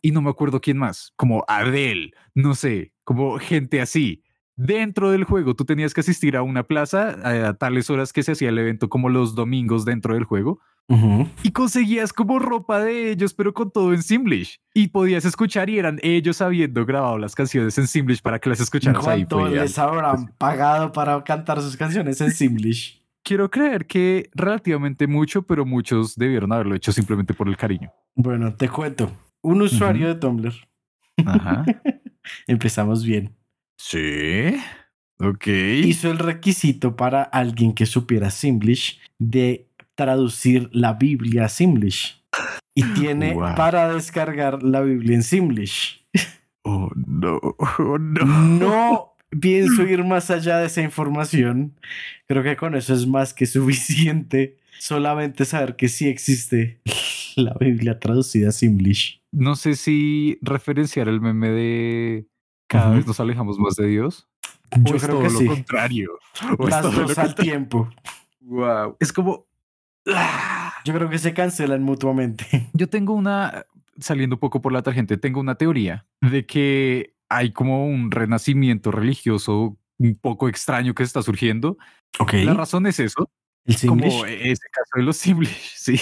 [0.00, 4.24] Y no me acuerdo quién más, como Adele, no sé, como gente así
[4.58, 8.32] dentro del juego tú tenías que asistir a una plaza a, tales horas que se
[8.32, 10.60] hacía el evento como los domingos dentro del juego
[11.42, 15.78] y conseguías como ropa de ellos pero con todo en Simlish y podías escuchar y
[15.78, 19.26] eran ellos habiendo grabado las canciones en Simlish para que las escucharas ahí.
[19.26, 22.98] ¿Cuánto les habrán pagado para cantar sus canciones en Simlish?
[23.22, 27.92] Quiero creer que relativamente mucho, pero muchos debieron haberlo hecho simplemente por el cariño.
[28.14, 29.12] Bueno, te cuento.
[29.42, 30.54] Un usuario de Tumblr.
[31.26, 31.64] Ajá.
[32.46, 33.37] Empezamos bien.
[33.78, 34.56] Sí.
[35.20, 35.46] Ok.
[35.46, 42.22] Hizo el requisito para alguien que supiera Simlish de traducir la Biblia a Simlish.
[42.74, 46.04] Y tiene para descargar la Biblia en Simlish.
[46.62, 47.40] Oh, no.
[47.78, 48.24] Oh, no.
[48.24, 51.74] No pienso ir más allá de esa información.
[52.26, 54.58] Creo que con eso es más que suficiente.
[54.78, 56.80] Solamente saber que sí existe
[57.36, 59.20] la Biblia traducida a Simlish.
[59.32, 62.26] No sé si referenciar el meme de
[62.68, 64.28] cada vez nos alejamos más de Dios.
[64.82, 66.18] Yo creo todo que lo contrario.
[66.58, 67.88] Las dos al tiempo.
[68.40, 68.96] Wow.
[69.00, 69.46] Es como.
[70.84, 72.70] Yo creo que se cancelan mutuamente.
[72.72, 73.66] Yo tengo una,
[73.98, 78.90] saliendo un poco por la tangente, tengo una teoría de que hay como un renacimiento
[78.90, 81.76] religioso un poco extraño que está surgiendo.
[82.18, 82.44] Okay.
[82.44, 83.30] La razón es eso.
[83.64, 86.00] El como ese caso de los Simlish, sí.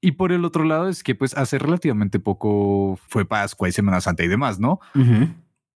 [0.00, 4.00] Y por el otro lado es que pues hace relativamente poco fue Pascua y Semana
[4.00, 4.80] Santa y demás, ¿no?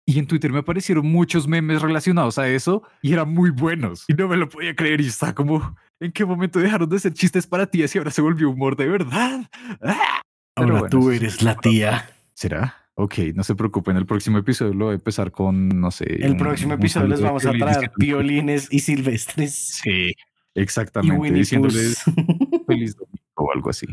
[0.08, 4.06] Y en Twitter me aparecieron muchos memes relacionados a eso y eran muy buenos.
[4.08, 7.14] Y no me lo podía creer y está como, ¿en qué momento dejaron de ser
[7.14, 9.50] chistes para tías y ahora se volvió humor de verdad?
[9.82, 10.22] ¡Ah!
[10.56, 12.08] Ahora tú eres la tía.
[12.36, 12.76] ¿Será?
[12.94, 16.06] Ok, no se preocupen, el próximo episodio lo voy a empezar con, no sé.
[16.24, 19.82] El próximo episodio les vamos a traer violines y silvestres.
[19.84, 20.14] Sí,
[20.54, 21.34] exactamente.
[21.34, 22.04] diciéndoles
[22.68, 23.88] feliz domingo o algo así.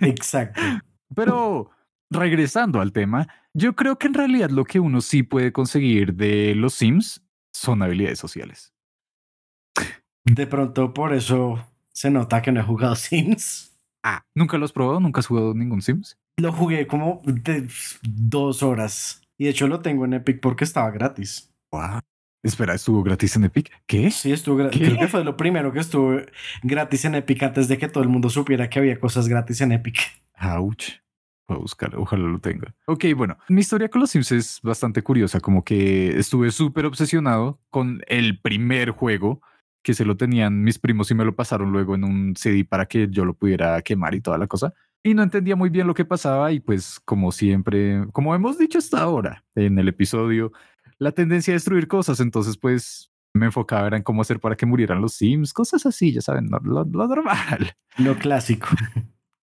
[0.00, 0.60] Exacto.
[1.14, 1.70] Pero
[2.10, 6.54] regresando al tema, yo creo que en realidad lo que uno sí puede conseguir de
[6.54, 8.72] los Sims son habilidades sociales.
[10.24, 13.76] De pronto por eso se nota que no he jugado Sims.
[14.02, 15.00] Ah, ¿nunca lo has probado?
[15.00, 16.18] ¿Nunca has jugado ningún Sims?
[16.36, 17.68] Lo jugué como de
[18.02, 19.22] dos horas.
[19.36, 21.52] Y de hecho lo tengo en Epic porque estaba gratis.
[21.72, 22.00] Wow.
[22.42, 23.70] Espera, ¿estuvo gratis en Epic?
[23.86, 24.10] ¿Qué?
[24.10, 24.80] Sí, estuvo gratis.
[24.80, 26.20] Creo que fue lo primero que estuvo
[26.62, 29.72] gratis en Epic antes de que todo el mundo supiera que había cosas gratis en
[29.72, 29.98] Epic.
[30.40, 31.00] Ouch.
[31.48, 32.74] Voy a buscarlo, ojalá lo tenga.
[32.86, 37.58] Ok, bueno, mi historia con los Sims es bastante curiosa, como que estuve súper obsesionado
[37.70, 39.40] con el primer juego
[39.82, 42.84] que se lo tenían mis primos y me lo pasaron luego en un CD para
[42.84, 44.74] que yo lo pudiera quemar y toda la cosa.
[45.02, 48.76] Y no entendía muy bien lo que pasaba y pues como siempre, como hemos dicho
[48.76, 50.52] hasta ahora en el episodio,
[50.98, 55.00] la tendencia a destruir cosas, entonces pues me enfocaba en cómo hacer para que murieran
[55.00, 57.72] los Sims, cosas así, ya saben, lo, lo normal.
[57.96, 58.68] Lo clásico.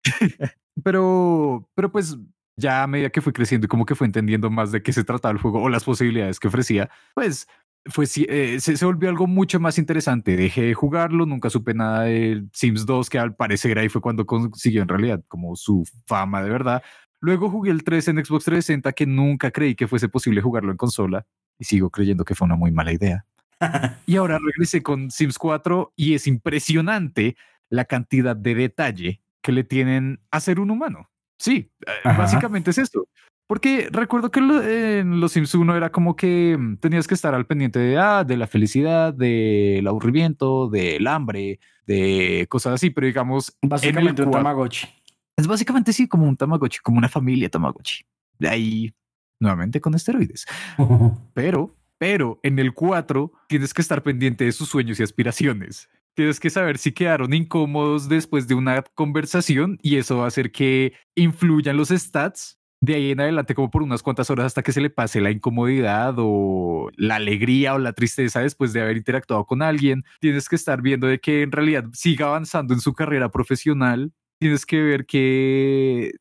[0.83, 2.17] Pero, pero pues
[2.57, 5.05] ya a medida que fui creciendo y como que fue entendiendo más de qué se
[5.05, 7.47] trataba el juego o las posibilidades que ofrecía, pues
[7.87, 10.37] fue, eh, se, se, volvió algo mucho más interesante.
[10.37, 14.25] Dejé de jugarlo, nunca supe nada de Sims 2, que al parecer ahí fue cuando
[14.25, 16.83] consiguió en realidad como su fama de verdad.
[17.21, 20.77] Luego jugué el 3 en Xbox 360, que nunca creí que fuese posible jugarlo en
[20.77, 21.27] consola
[21.59, 23.27] y sigo creyendo que fue una muy mala idea.
[24.07, 27.37] y ahora regresé con Sims 4 y es impresionante
[27.71, 31.11] la cantidad de detalle que le tienen a ser un humano.
[31.39, 33.09] Sí, eh, básicamente es esto.
[33.47, 37.47] Porque recuerdo que en Los Sims 1 era como que mm, tenías que estar al
[37.47, 43.55] pendiente de, ah, de la felicidad, del aburrimiento, del hambre, de cosas así, pero digamos...
[43.61, 44.89] Básicamente un Tamagotchi.
[45.37, 48.03] Es básicamente sí, como un Tamagotchi, como una familia Tamagotchi.
[48.39, 48.95] De ahí,
[49.39, 50.47] nuevamente con esteroides.
[51.35, 56.41] pero, pero en el 4 tienes que estar pendiente de sus sueños y aspiraciones tienes
[56.41, 60.95] que saber si quedaron incómodos después de una conversación y eso va a hacer que
[61.15, 64.81] influyan los stats de ahí en adelante como por unas cuantas horas hasta que se
[64.81, 69.63] le pase la incomodidad o la alegría o la tristeza después de haber interactuado con
[69.63, 70.03] alguien.
[70.21, 74.13] Tienes que estar viendo de que en realidad siga avanzando en su carrera profesional.
[74.39, 76.13] Tienes que ver que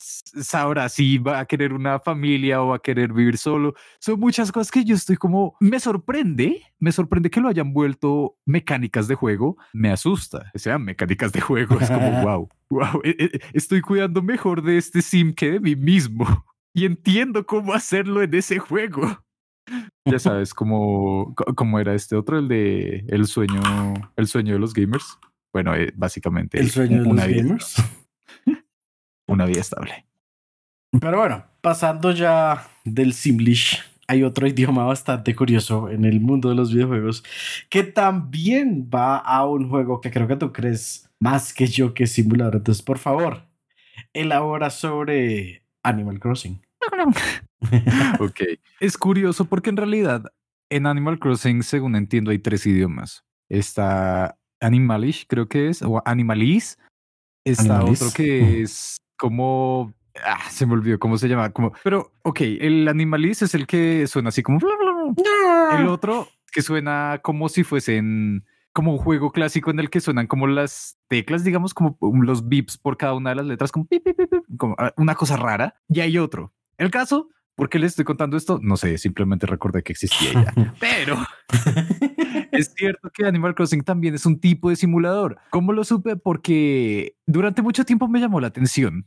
[0.00, 3.74] sabrá si va a querer una familia o va a querer vivir solo.
[3.98, 8.36] Son muchas cosas que yo estoy como, me sorprende, me sorprende que lo hayan vuelto
[8.46, 13.40] mecánicas de juego, me asusta, sean mecánicas de juego, es como, wow, wow, e, e,
[13.52, 16.26] estoy cuidando mejor de este sim que de mí mismo
[16.74, 19.22] y entiendo cómo hacerlo en ese juego.
[20.04, 23.60] Ya sabes, como, como era este otro, el de el sueño,
[24.16, 25.18] el sueño de los gamers.
[25.52, 26.60] Bueno, eh, básicamente.
[26.60, 27.99] El sueño de los gamers.
[29.30, 30.06] Una vida estable.
[31.00, 36.56] Pero bueno, pasando ya del Simlish, hay otro idioma bastante curioso en el mundo de
[36.56, 37.22] los videojuegos
[37.68, 42.04] que también va a un juego que creo que tú crees más que yo que
[42.04, 42.56] es simulador.
[42.56, 43.46] Entonces, por favor,
[44.12, 46.60] elabora sobre Animal Crossing.
[48.18, 48.40] ok.
[48.80, 50.24] Es curioso porque en realidad
[50.70, 53.24] en Animal Crossing, según entiendo, hay tres idiomas.
[53.48, 56.78] Está Animalish, creo que es, o Animalis.
[57.44, 59.92] Está otro que es como.
[60.24, 61.50] Ah, se me olvidó cómo se llama.
[61.50, 64.58] Como, pero, ok, el Animalis es el que suena así como.
[65.78, 70.26] El otro que suena como si fuesen como un juego clásico en el que suenan
[70.26, 73.86] como las teclas, digamos, como los bips por cada una de las letras, como,
[74.56, 75.74] como ah, una cosa rara.
[75.88, 76.52] Y hay otro.
[76.78, 77.28] El caso
[77.60, 78.58] ¿Por qué les estoy contando esto?
[78.62, 80.54] No sé, simplemente recordé que existía ya.
[80.80, 81.18] Pero
[82.52, 85.36] es cierto que Animal Crossing también es un tipo de simulador.
[85.50, 86.16] ¿Cómo lo supe?
[86.16, 89.06] Porque durante mucho tiempo me llamó la atención,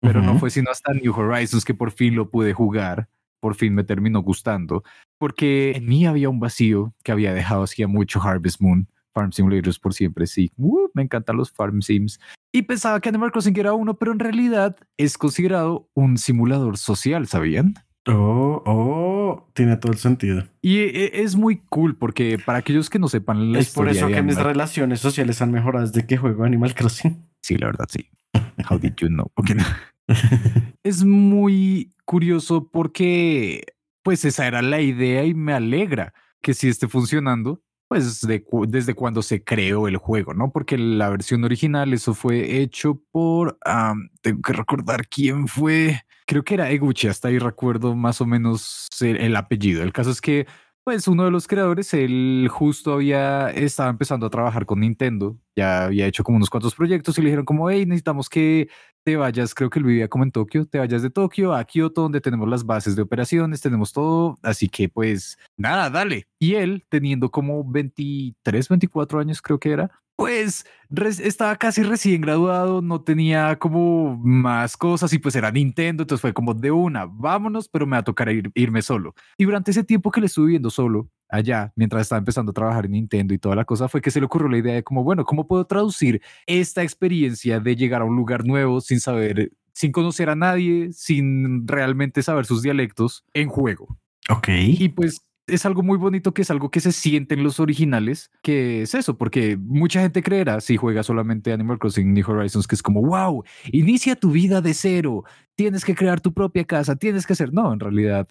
[0.00, 3.08] pero no fue sino hasta New Horizons que por fin lo pude jugar.
[3.40, 4.84] Por fin me terminó gustando,
[5.18, 8.88] porque en mí había un vacío que había dejado hacía mucho Harvest Moon.
[9.12, 10.52] Farm Simulators por siempre, sí.
[10.56, 12.20] Uh, me encantan los Farm Sims.
[12.52, 17.26] Y pensaba que Animal Crossing era uno, pero en realidad es considerado un simulador social,
[17.26, 17.74] ¿sabían?
[18.08, 20.44] Oh, oh, tiene todo el sentido.
[20.62, 24.08] Y e, es muy cool porque para aquellos que no sepan la es por eso
[24.08, 27.22] que mis relaciones sociales han mejorado desde que juego Animal Crossing.
[27.42, 28.08] Sí, la verdad, sí.
[28.68, 29.30] How did you know?
[30.82, 33.64] es muy curioso porque,
[34.02, 38.20] pues, esa era la idea y me alegra que sí esté funcionando pues
[38.68, 40.52] desde cuando se creó el juego, ¿no?
[40.52, 43.58] Porque la versión original, eso fue hecho por,
[44.20, 48.86] tengo que recordar quién fue, creo que era Eguchi, hasta ahí recuerdo más o menos
[49.00, 49.82] el, apellido.
[49.82, 50.46] El caso es que,
[50.84, 55.86] pues uno de los creadores, él justo había, estaba empezando a trabajar con Nintendo, ya
[55.86, 58.68] había hecho como unos cuantos proyectos y le dijeron como, hey, necesitamos que
[59.04, 62.02] te vayas, creo que él vivía como en Tokio, te vayas de Tokio a Kioto,
[62.02, 66.28] donde tenemos las bases de operaciones, tenemos todo, así que pues nada, dale.
[66.38, 70.66] Y él, teniendo como 23, 24 años creo que era, pues
[71.22, 76.34] estaba casi recién graduado, no tenía como más cosas y pues era Nintendo, entonces fue
[76.34, 79.14] como de una, vámonos, pero me va a tocar irme solo.
[79.36, 82.86] Y durante ese tiempo que le estuve viendo solo, allá, mientras estaba empezando a trabajar
[82.86, 85.04] en Nintendo y toda la cosa, fue que se le ocurrió la idea de como,
[85.04, 89.92] bueno, ¿cómo puedo traducir esta experiencia de llegar a un lugar nuevo sin saber, sin
[89.92, 93.96] conocer a nadie, sin realmente saber sus dialectos en juego?
[94.30, 94.48] Ok.
[94.48, 98.30] Y pues es algo muy bonito que es algo que se siente en los originales,
[98.42, 102.74] que es eso, porque mucha gente creerá si juega solamente Animal Crossing New Horizons que
[102.74, 107.26] es como, wow, inicia tu vida de cero, tienes que crear tu propia casa, tienes
[107.26, 108.28] que hacer, no, en realidad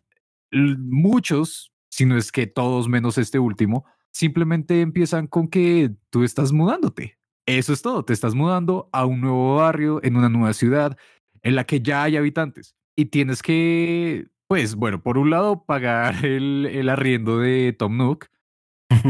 [0.52, 6.52] muchos si no es que todos menos este último, simplemente empiezan con que tú estás
[6.52, 7.18] mudándote.
[7.48, 10.98] Eso es todo, te estás mudando a un nuevo barrio, en una nueva ciudad,
[11.42, 12.76] en la que ya hay habitantes.
[12.96, 18.28] Y tienes que, pues bueno, por un lado, pagar el, el arriendo de Tom Nook,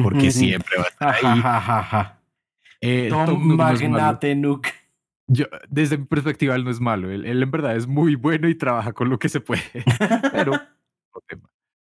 [0.04, 2.18] porque siempre va a estar ahí.
[2.82, 4.68] Eh, Tom, Magnate Nook.
[5.30, 7.12] Yo, desde mi perspectiva, él no es malo.
[7.12, 9.62] Él, en verdad es muy bueno y trabaja con lo que se puede.
[10.32, 10.54] Pero,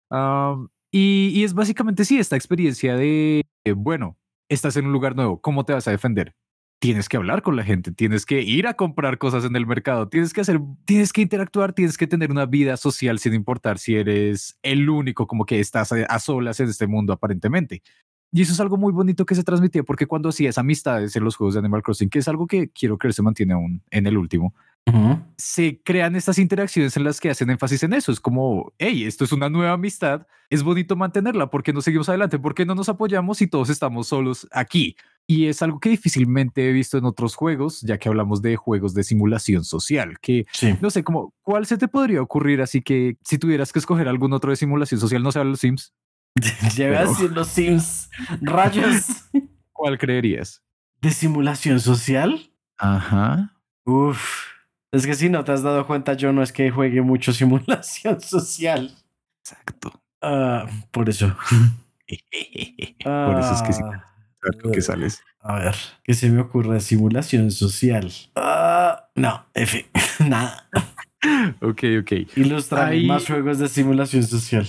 [0.09, 4.17] um, y, es básicamente sí, esta experiencia de, bueno,
[4.49, 6.35] estás en un lugar nuevo, ¿cómo te vas a defender?
[6.79, 10.07] Tienes que hablar con la gente, tienes que ir a comprar cosas en el mercado,
[10.07, 13.95] tienes que hacer, tienes que interactuar, tienes que tener una vida social sin importar si
[13.95, 17.81] eres el único como que estás a, solas en este mundo aparentemente.
[18.31, 21.35] Y eso es algo muy bonito que se transmitía porque cuando hacías amistades en los
[21.35, 24.17] juegos de Animal Crossing, que es algo que quiero creer se mantiene aún en el
[24.17, 24.53] último,
[25.35, 28.11] se crean estas interacciones en las que hacen énfasis en eso.
[28.11, 32.07] Es como, hey, esto es una nueva amistad, es bonito mantenerla, ¿por qué no seguimos
[32.09, 32.39] adelante?
[32.39, 34.95] ¿Por qué no nos apoyamos si todos estamos solos aquí?
[35.31, 38.95] Y es algo que difícilmente he visto en otros juegos, ya que hablamos de juegos
[38.95, 40.47] de simulación social, que
[40.81, 42.63] no sé, como, ¿cuál se te podría ocurrir?
[42.63, 45.93] Así que si tuvieras que escoger algún otro de simulación social, no sea los Sims.
[46.75, 47.27] Llevé pero...
[47.27, 48.09] los Sims,
[48.41, 49.05] rayos.
[49.71, 50.63] ¿Cuál creerías?
[50.99, 52.51] ¿De simulación social?
[52.79, 53.55] Ajá.
[53.85, 54.47] Uf.
[54.91, 58.19] Es que si no te has dado cuenta, yo no es que juegue mucho simulación
[58.19, 58.97] social.
[59.43, 59.91] Exacto.
[60.23, 61.37] Ah, por eso.
[63.03, 63.73] por eso es que
[64.43, 64.67] sí.
[64.67, 65.21] Uh, que sales.
[65.41, 66.79] A ver, ¿qué se me ocurre?
[66.81, 68.11] Simulación social.
[68.35, 69.89] Uh, no, F,
[70.27, 70.67] nada.
[71.61, 72.11] ok, ok.
[72.35, 74.67] Ilustrar Ahí- más juegos de simulación social.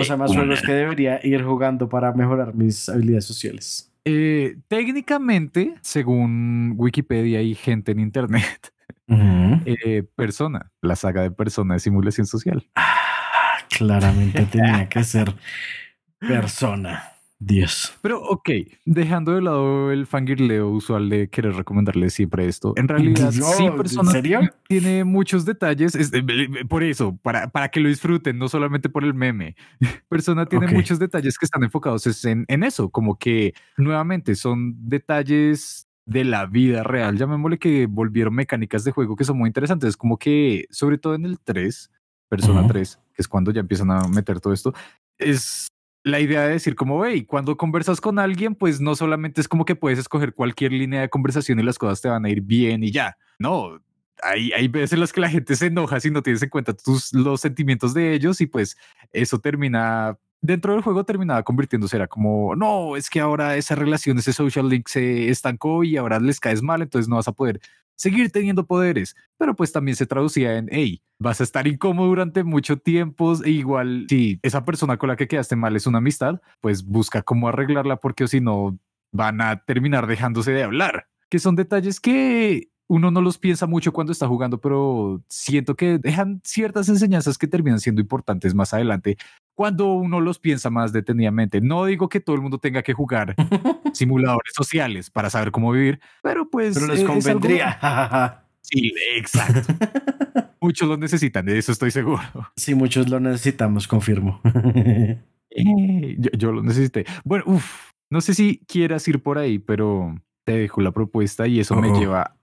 [0.00, 0.40] O sea, más Una.
[0.40, 3.88] juegos que debería ir jugando para mejorar mis habilidades sociales.
[4.04, 8.72] Eh, técnicamente, según Wikipedia y gente en internet,
[9.08, 12.68] eh, Persona, la saga de Persona de simulación social.
[12.74, 15.32] Ah, claramente tenía que ser
[16.18, 17.11] persona.
[17.44, 17.92] Dios.
[18.02, 18.50] Pero ok,
[18.84, 23.64] dejando de lado el fangirleo usual de querer recomendarle siempre esto, en realidad No, sí
[23.64, 24.40] ¿en Persona serio?
[24.68, 28.88] tiene muchos detalles, es- eh, eh, por eso, para, para que lo disfruten, no solamente
[28.88, 29.56] por el meme.
[30.08, 30.72] Persona tiene Ok.
[30.72, 36.24] muchos detalles que están enfocados es en, en eso, como que nuevamente son detalles de
[36.24, 40.66] la vida real, llamémosle que volvieron mecánicas de juego que son muy interesantes, como que
[40.70, 41.90] sobre todo en el 3,
[42.28, 42.68] Persona Ujú.
[42.68, 44.72] 3, que es cuando ya empiezan a meter todo esto,
[45.18, 45.68] es
[46.04, 49.64] la idea de decir como, hey, cuando conversas con alguien, pues no solamente es como
[49.64, 52.82] que puedes escoger cualquier línea de conversación y las cosas te van a ir bien
[52.82, 53.16] y ya.
[53.38, 53.80] No,
[54.22, 56.72] hay, hay veces en las que la gente se enoja si no tienes en cuenta
[56.72, 58.76] tus, los sentimientos de ellos y pues
[59.12, 64.18] eso termina, dentro del juego terminaba convirtiéndose, era como, no, es que ahora esa relación,
[64.18, 67.60] ese social link se estancó y ahora les caes mal, entonces no vas a poder
[67.96, 69.16] seguir teniendo poderes.
[69.38, 73.34] Pero pues también se traducía en, hey, vas a estar incómodo durante mucho tiempo.
[73.44, 77.22] E igual, si esa persona con la que quedaste mal es una amistad, pues busca
[77.22, 78.78] cómo arreglarla porque si no
[79.12, 81.06] van a terminar dejándose de hablar.
[81.28, 85.98] Que son detalles que uno no los piensa mucho cuando está jugando, pero siento que
[85.98, 89.16] dejan ciertas enseñanzas que terminan siendo importantes más adelante
[89.54, 91.60] cuando uno los piensa más detenidamente.
[91.60, 93.34] No digo que todo el mundo tenga que jugar
[93.92, 98.38] simuladores sociales para saber cómo vivir, pero pues Pero les eh, algo- convendría.
[98.62, 99.74] Sí, exacto.
[100.60, 102.22] Muchos lo necesitan, de eso estoy seguro.
[102.56, 104.40] Sí, muchos lo necesitamos, confirmo.
[105.54, 107.04] Eh, yo, yo lo necesité.
[107.24, 111.60] Bueno, uff, no sé si quieras ir por ahí, pero te dejo la propuesta y
[111.60, 112.00] eso me Oh.
[112.00, 112.36] lleva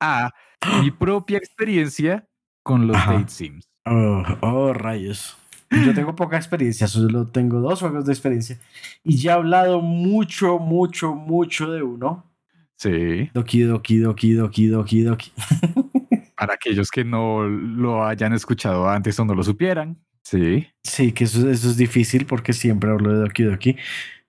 [0.00, 0.30] a
[0.82, 2.26] mi propia experiencia
[2.62, 3.12] con los Ajá.
[3.12, 3.68] date sims.
[3.84, 5.36] Oh, oh, rayos.
[5.70, 8.58] Yo tengo poca experiencia, solo tengo dos juegos de experiencia.
[9.04, 12.24] Y ya he hablado mucho, mucho, mucho de uno.
[12.76, 15.32] Sí, Doki, doki, doki, doki, doki, doki.
[16.40, 19.98] para aquellos que no lo hayan escuchado antes o no lo supieran.
[20.22, 20.66] Sí.
[20.82, 23.76] Sí, que eso, eso es difícil porque siempre hablo de Doki Doki.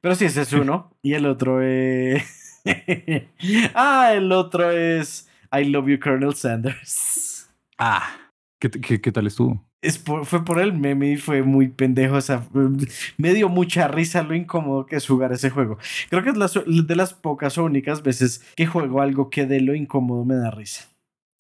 [0.02, 0.92] Pero sí, ese es uno.
[1.02, 2.62] Y el otro es.
[3.76, 7.50] ah, el otro es I Love You, Colonel Sanders.
[7.78, 8.18] Ah,
[8.62, 9.66] ¿qué, qué, qué tal estuvo?
[9.82, 12.16] Es por- fue por el meme y fue muy pendejo.
[12.16, 12.48] O sea,
[13.18, 15.78] me dio mucha risa lo incómodo que es jugar ese juego.
[16.10, 19.76] Creo que es de las pocas o únicas veces que juego algo que de lo
[19.76, 20.88] incómodo me da risa.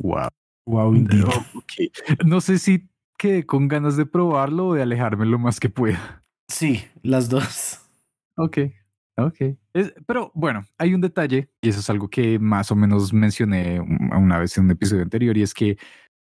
[0.02, 0.28] Wow.
[0.66, 1.24] Wow, indeed.
[1.24, 1.74] Ok.
[2.26, 6.24] No sé si quedé con ganas de probarlo o de alejarme lo más que pueda.
[6.50, 7.80] Sí, las dos.
[8.36, 8.58] Ok,
[9.18, 9.36] ok.
[9.74, 13.80] Es- pero bueno, hay un detalle, y eso es algo que más o menos mencioné
[13.80, 15.78] un- una vez en un episodio anterior, y es que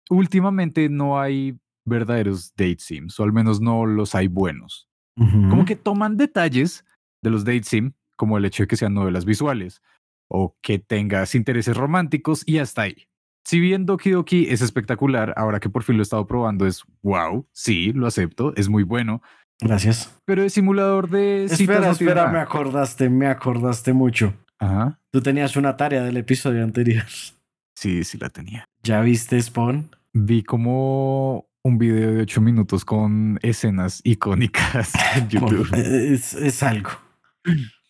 [0.09, 4.87] últimamente no hay verdaderos date sims, o al menos no los hay buenos.
[5.15, 6.85] Como que toman detalles
[7.21, 9.81] de los date sim, como el hecho de que sean novelas visuales,
[10.27, 13.07] o que tengas intereses románticos, y hasta ahí.
[13.45, 16.83] Si bien Doki Doki es espectacular, ahora que por fin lo he estado probando, es
[17.03, 19.21] wow, sí, lo acepto, es muy bueno,
[19.59, 20.17] Gracias.
[20.25, 24.33] pero es simulador de Espera, espera, me acordaste, me acordaste mucho.
[24.59, 24.99] Ajá.
[25.11, 27.03] Tú tenías una tarea del episodio anterior.
[27.75, 28.65] Sí, sí la tenía.
[28.83, 29.89] ¿Ya viste Spawn?
[30.13, 35.73] Vi como un video de ocho minutos con escenas icónicas en YouTube.
[35.75, 36.89] Es, es algo.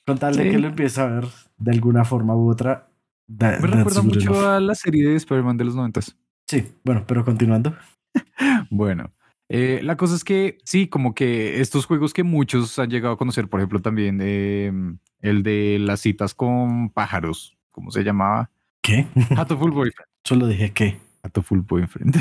[0.05, 0.51] Con tal de Sí.
[0.51, 1.25] que lo empiece a ver
[1.57, 2.89] de alguna forma u otra.
[3.38, 4.45] that- Me recuerda mucho enough.
[4.45, 6.15] a la serie de Spider-Man de los noventas.
[6.47, 7.75] Sí, bueno, pero continuando.
[8.69, 9.11] Bueno,
[9.49, 13.17] eh, la cosa es que sí, como que estos juegos que muchos han llegado a
[13.17, 14.71] conocer, por ejemplo, también eh,
[15.19, 18.51] el de las citas con pájaros, ¿cómo se llamaba?
[18.84, 19.07] ¿Qué?
[19.36, 20.07] Hatoful Boyfriend.
[20.23, 20.99] Solo dije que.
[21.23, 22.17] Hatoful Boyfriend.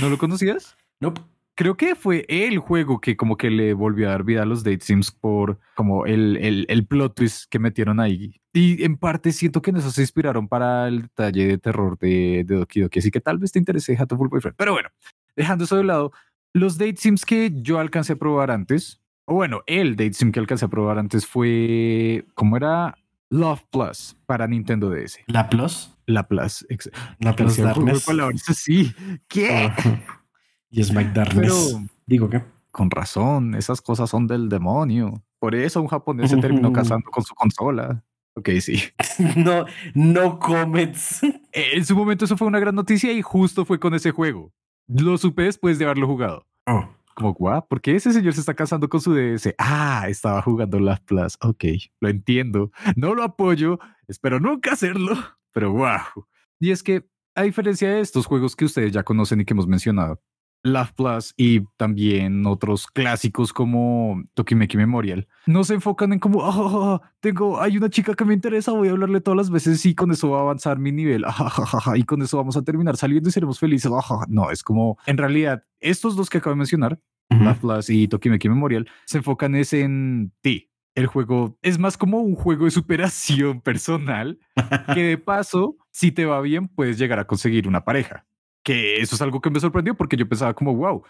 [0.00, 0.76] ¿No lo conocías?
[1.00, 1.20] Nope.
[1.56, 4.64] Creo que fue el juego que como que le volvió a dar vida a los
[4.64, 8.40] date sims por como el, el, el plot twist que metieron ahí.
[8.54, 12.44] Y en parte siento que en eso se inspiraron para el detalle de terror de,
[12.46, 13.00] de Doki Doki.
[13.00, 14.56] Así que tal vez te interese Hatoful Boyfriend.
[14.56, 14.88] Pero bueno,
[15.36, 16.12] dejando eso de lado,
[16.54, 20.40] los date sims que yo alcancé a probar antes, o bueno, el date sim que
[20.40, 22.96] alcancé a probar antes fue, ¿cómo era?
[23.30, 25.18] Love Plus para Nintendo DS.
[25.26, 25.96] ¿La Plus?
[26.06, 26.66] La Plus.
[27.20, 28.04] ¿La Plus Darkness?
[28.04, 28.92] palabras así.
[29.28, 29.70] ¿Qué?
[29.86, 29.90] Oh.
[30.70, 31.72] Y es Mike Darkness.
[31.72, 32.42] Pero Digo que.
[32.72, 35.22] con razón, esas cosas son del demonio.
[35.38, 38.04] Por eso un japonés se terminó casando con su consola.
[38.34, 38.82] Ok, sí.
[39.36, 39.64] no,
[39.94, 41.22] no comments.
[41.22, 44.52] Eh, En su momento eso fue una gran noticia y justo fue con ese juego.
[44.88, 46.46] Lo supe después de haberlo jugado.
[46.66, 46.88] Oh.
[47.14, 49.54] Como, guau, ¿por qué ese señor se está casando con su DS?
[49.58, 51.36] Ah, estaba jugando Last Plus.
[51.40, 51.64] Ok,
[52.00, 52.70] lo entiendo.
[52.96, 55.16] No lo apoyo, espero nunca hacerlo,
[55.52, 56.26] pero wow.
[56.58, 59.66] Y es que a diferencia de estos juegos que ustedes ya conocen y que hemos
[59.66, 60.20] mencionado,
[60.62, 67.00] Love Plus y también otros clásicos como Tokimeki Memorial, no se enfocan en como, ah,
[67.20, 70.10] tengo, hay una chica que me interesa, voy a hablarle todas las veces y con
[70.10, 73.32] eso va a avanzar mi nivel, ah, y con eso vamos a terminar saliendo y
[73.32, 73.90] seremos felices.
[74.28, 77.00] No, es como, en realidad, estos dos que acabo de mencionar,
[77.30, 80.70] Love Plus y Tokimeki Memorial, se enfocan es en ti.
[80.96, 84.38] El juego es más como un juego de superación personal
[84.92, 88.26] que de paso, si te va bien, puedes llegar a conseguir una pareja
[88.70, 91.02] que eso es algo que me sorprendió porque yo pensaba como, wow,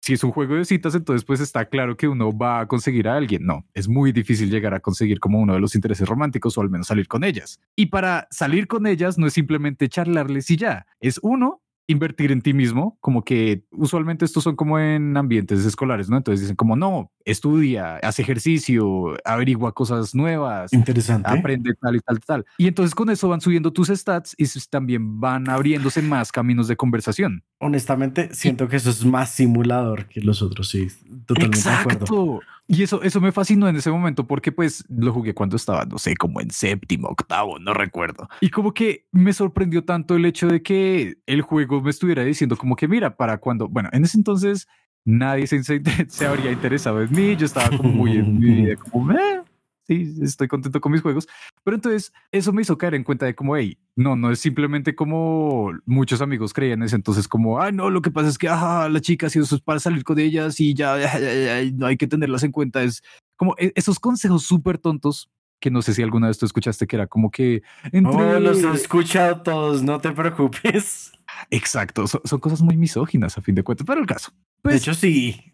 [0.00, 3.08] si es un juego de citas, entonces pues está claro que uno va a conseguir
[3.08, 3.44] a alguien.
[3.44, 6.70] No, es muy difícil llegar a conseguir como uno de los intereses románticos o al
[6.70, 7.58] menos salir con ellas.
[7.74, 12.42] Y para salir con ellas no es simplemente charlarles y ya, es uno, invertir en
[12.42, 16.18] ti mismo, como que usualmente estos son como en ambientes escolares, ¿no?
[16.18, 20.72] Entonces dicen como, no, estudia, hace ejercicio, averigua cosas nuevas.
[20.72, 21.28] Interesante.
[21.28, 22.46] Aprende tal y tal, tal.
[22.58, 26.76] Y entonces con eso van subiendo tus stats y también van abriéndose más caminos de
[26.76, 27.42] conversación.
[27.60, 30.88] Honestamente, siento que eso es más simulador que los otros, sí.
[31.26, 31.88] Totalmente Exacto.
[31.88, 32.40] de acuerdo.
[32.70, 35.98] Y eso, eso me fascinó en ese momento porque pues lo jugué cuando estaba, no
[35.98, 38.28] sé, como en séptimo, octavo, no recuerdo.
[38.42, 42.56] Y como que me sorprendió tanto el hecho de que el juego me estuviera diciendo
[42.58, 44.68] como que mira, para cuando, bueno, en ese entonces
[45.06, 45.62] nadie se,
[46.08, 49.40] se, habría interesado en mí, yo estaba como muy en mi vida, como, eh,
[49.88, 51.26] sí, estoy contento con mis juegos.
[51.64, 54.94] Pero entonces eso me hizo caer en cuenta de como, hey, no, no es simplemente
[54.94, 58.88] como muchos amigos creían ese entonces como, ah, no, lo que pasa es que, ajá,
[58.88, 60.96] la chica, si eso es para salir con ellas y ya,
[61.74, 62.82] no hay que tenerlas en cuenta.
[62.82, 63.02] Es
[63.36, 65.30] como e, esos consejos súper tontos
[65.60, 67.62] que no sé si alguna vez tú escuchaste que era como que...
[67.90, 68.12] Entre...
[68.12, 71.10] Oh, los he escuchado todos, no te preocupes.
[71.50, 74.32] Exacto, son, son, cosas muy misóginas a fin de cuentas, pero el caso.
[74.62, 75.52] Pues, de hecho, sí,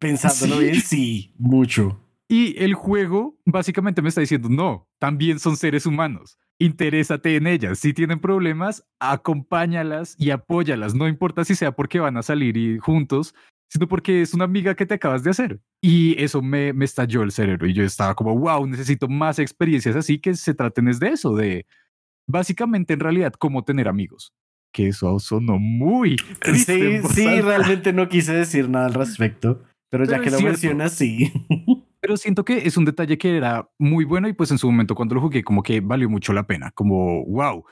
[0.00, 0.64] pensándolo ¿sí?
[0.64, 2.03] bien, sí, mucho.
[2.28, 6.38] Y el juego básicamente me está diciendo, no, también son seres humanos.
[6.58, 7.78] Interésate en ellas.
[7.78, 10.94] Si tienen problemas, acompáñalas y apóyalas.
[10.94, 13.34] No importa si sea porque van a salir y juntos,
[13.68, 15.60] sino porque es una amiga que te acabas de hacer.
[15.82, 17.66] Y eso me, me estalló el cerebro.
[17.66, 21.34] Y yo estaba como, wow, necesito más experiencias así que se traten es de eso,
[21.34, 21.66] de
[22.26, 24.32] básicamente en realidad cómo tener amigos.
[24.72, 26.16] Que eso sonó muy...
[26.42, 29.62] Sí, sí, realmente no quise decir nada al respecto.
[29.90, 31.32] Pero, pero ya que lo mencionas, sí.
[32.04, 34.94] Pero siento que es un detalle que era muy bueno y pues en su momento
[34.94, 37.64] cuando lo jugué como que valió mucho la pena, como wow.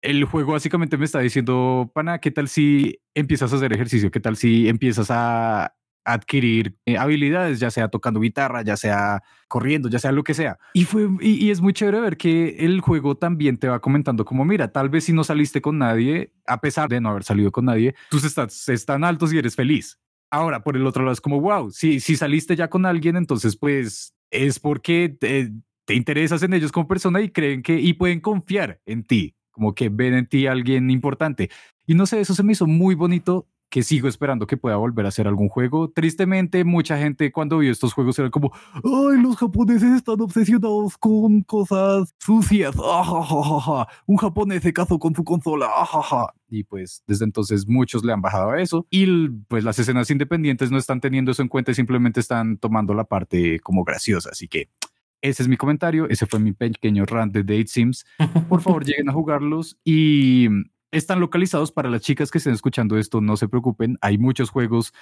[0.00, 4.10] El juego básicamente me está diciendo, pana, ¿qué tal si empiezas a hacer ejercicio?
[4.10, 9.90] ¿Qué tal si empiezas a adquirir eh, habilidades, ya sea tocando guitarra, ya sea corriendo,
[9.90, 10.58] ya sea lo que sea.
[10.72, 14.46] Y fue y, es muy chévere ver que el juego también te va comentando como
[14.46, 17.66] mira, tal vez si no saliste con nadie, a pesar de no haber salido con
[17.66, 19.98] nadie, tus stats están altos y eres feliz.
[20.32, 23.54] Ahora, por el otro lado, es como, wow, si, si saliste ya con alguien, entonces
[23.54, 25.52] pues es porque te,
[25.84, 29.74] te, interesas en ellos como persona y creen que, y pueden confiar en ti, como
[29.74, 31.50] que ven en ti a alguien importante.
[31.86, 35.06] Y no sé, eso se me hizo muy bonito que sigo esperando que pueda volver
[35.06, 35.90] a hacer algún juego.
[35.90, 41.40] Tristemente, mucha gente cuando vio estos juegos era como, ay, los japoneses están obsesionados con
[41.40, 42.76] cosas sucias.
[42.78, 45.70] Ah, Un japonés se casó con su consola.
[45.74, 48.86] Ah, y pues desde entonces muchos le han bajado a eso.
[48.90, 52.92] Y pues las escenas independientes no están teniendo eso en cuenta y simplemente están tomando
[52.92, 54.28] la parte como graciosa.
[54.32, 54.68] Así que
[55.22, 56.10] ese es mi comentario.
[56.10, 58.04] Ese fue mi pequeño rant de Date Sims.
[58.50, 60.48] Por favor, lleguen a jugarlos y
[60.92, 64.92] están localizados para las chicas que estén escuchando esto, no se preocupen, hay muchos juegos,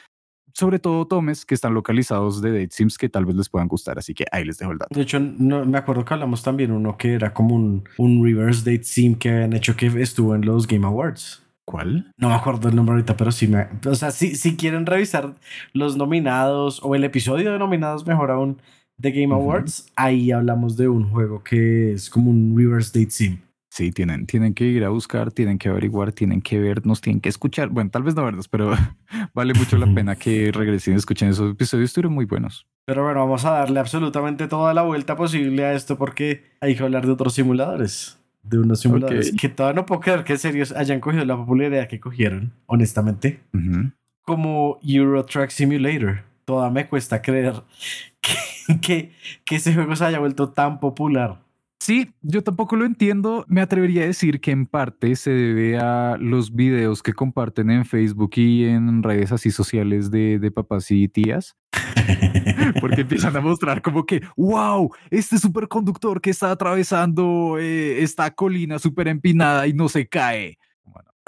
[0.54, 3.98] sobre todo Tomes, que están localizados de Date Sims que tal vez les puedan gustar,
[3.98, 4.94] así que ahí les dejo el dato.
[4.94, 8.70] De hecho, no, me acuerdo que hablamos también uno que era como un, un reverse
[8.70, 11.42] Date Sim que habían hecho que estuvo en los Game Awards.
[11.64, 12.10] ¿Cuál?
[12.16, 13.68] No me acuerdo el nombre ahorita, pero sí me...
[13.86, 15.36] O sea, si, si quieren revisar
[15.72, 18.60] los nominados o el episodio de nominados, mejor aún,
[18.98, 19.92] de Game Awards, uh -huh.
[19.94, 23.38] ahí hablamos de un juego que es como un reverse Date Sim.
[23.70, 27.28] Sí, tienen, tienen que ir a buscar, tienen que averiguar, tienen que vernos, tienen que
[27.28, 27.68] escuchar.
[27.68, 28.72] Bueno, tal vez no vernos, pero
[29.34, 32.66] vale mucho la pena que regresen y escuchen esos episodios, estuvieron muy buenos.
[32.84, 36.82] Pero bueno, vamos a darle absolutamente toda la vuelta posible a esto porque hay que
[36.82, 38.18] hablar de otros simuladores.
[38.42, 39.38] De unos simuladores okay.
[39.38, 43.38] que todavía no puedo creer que en serio hayan cogido la popularidad que cogieron, honestamente.
[43.54, 43.92] Uh -huh.
[44.22, 46.24] Como Euro Truck Simulator.
[46.44, 47.54] Toda me cuesta creer
[48.20, 49.12] que, que,
[49.44, 51.38] que ese juego se haya vuelto tan popular.
[51.80, 53.46] Sí, yo tampoco lo entiendo.
[53.48, 57.86] Me atrevería a decir que en parte se debe a los videos que comparten en
[57.86, 61.56] Facebook y en redes así sociales de, de papás y tías.
[62.82, 68.78] Porque empiezan a mostrar como que, wow, este superconductor que está atravesando eh, esta colina
[68.78, 70.58] súper empinada y no se cae.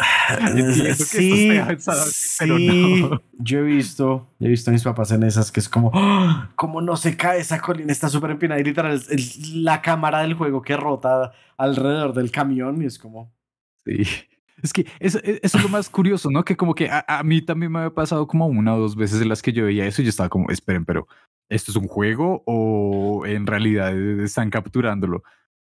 [0.94, 2.46] sí, sí.
[2.46, 3.22] No.
[3.38, 6.46] Yo he visto, he visto a mis papás en esas que es como, ¡Oh!
[6.56, 10.20] como no se cae esa colina, está súper empinada y literal es, es, la cámara
[10.20, 13.32] del juego que rota alrededor del camión y es como.
[13.84, 14.02] Sí.
[14.62, 16.44] Es que eso, e, eso, es lo más curioso, ¿no?
[16.44, 19.20] Que como que a, a, mí también me había pasado como una o dos veces
[19.20, 21.08] en las que yo veía eso y yo estaba como, esperen, pero
[21.48, 25.22] ¿esto es un juego o en realidad están capturándolo?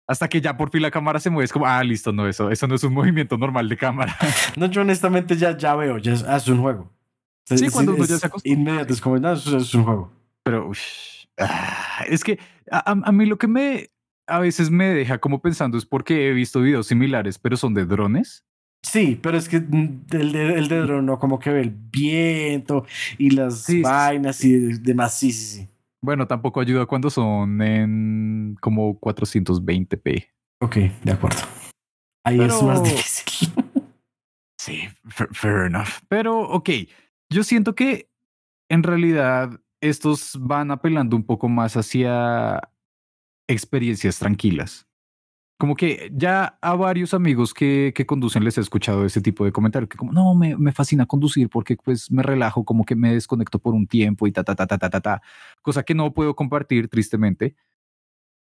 [0.10, 2.50] Hasta que ya por fin la cámara se mueve, es como, ah, listo, no, eso,
[2.50, 4.18] eso no es un movimiento normal de cámara.
[4.58, 6.92] No, yo honestamente ya, ya veo, ya es, ah, es un juego.
[7.46, 8.60] Sí, es, cuando uno ya se acostumbra.
[8.60, 10.12] Inmediato, es como, no, eso es un juego.
[10.44, 10.80] Pero, uff,
[11.38, 12.40] ah, es que
[12.72, 13.92] a, a mí lo que me
[14.26, 17.86] a veces me deja como pensando es porque he visto videos similares, pero son de
[17.86, 18.44] drones.
[18.82, 22.86] Sí, pero es que el de, el de dron no como que ve el viento
[23.18, 24.54] y las sí, vainas sí.
[24.54, 25.14] y demás.
[25.14, 25.70] Sí, sí, sí.
[26.02, 30.28] Bueno, tampoco ayuda cuando son en como 420p.
[30.62, 31.40] Ok, de acuerdo.
[32.26, 32.56] Ahí pero...
[32.56, 33.54] es más difícil.
[34.60, 35.90] sí, fair, fair enough.
[36.08, 36.70] Pero, ok,
[37.30, 38.10] yo siento que
[38.70, 42.62] en realidad estos van apelando un poco más hacia
[43.48, 44.89] experiencias tranquilas.
[45.60, 49.52] Como que ya a varios amigos que, que conducen les he escuchado ese tipo de
[49.52, 53.14] comentarios, que como, no, me, me, fascina conducir porque pues me relajo, como que me
[53.14, 55.22] desconecto por un tiempo y ta, ta, ta, ta, ta, ta, ta.
[55.62, 57.56] Cosa que no puedo compartir tristemente.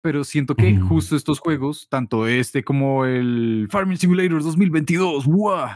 [0.01, 0.89] Pero siento que mm.
[0.89, 5.69] justo estos juegos, tanto este como el Farming Simulator 2022, ¡wow!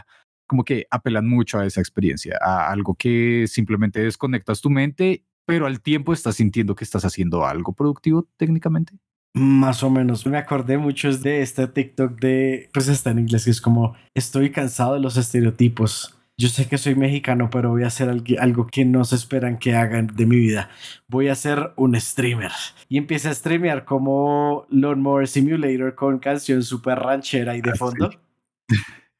[0.47, 5.65] como que apelan mucho a esa experiencia, a algo que simplemente desconectas tu mente, pero
[5.67, 8.97] al tiempo estás sintiendo que estás haciendo algo productivo técnicamente.
[9.33, 10.25] Más o menos.
[10.25, 14.51] Me acordé mucho de este TikTok de, pues está en inglés, que es como, estoy
[14.51, 16.17] cansado de los estereotipos.
[16.39, 19.75] Yo sé que soy mexicano, pero voy a hacer algo que no se esperan que
[19.75, 20.69] hagan de mi vida.
[21.07, 22.51] Voy a ser un streamer.
[22.89, 28.11] Y empieza a streamear como Lawnmower Simulator con canción super ranchera y de fondo.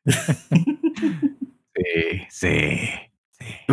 [1.77, 1.83] Sí,
[2.29, 2.47] sí.
[2.49, 3.06] sí.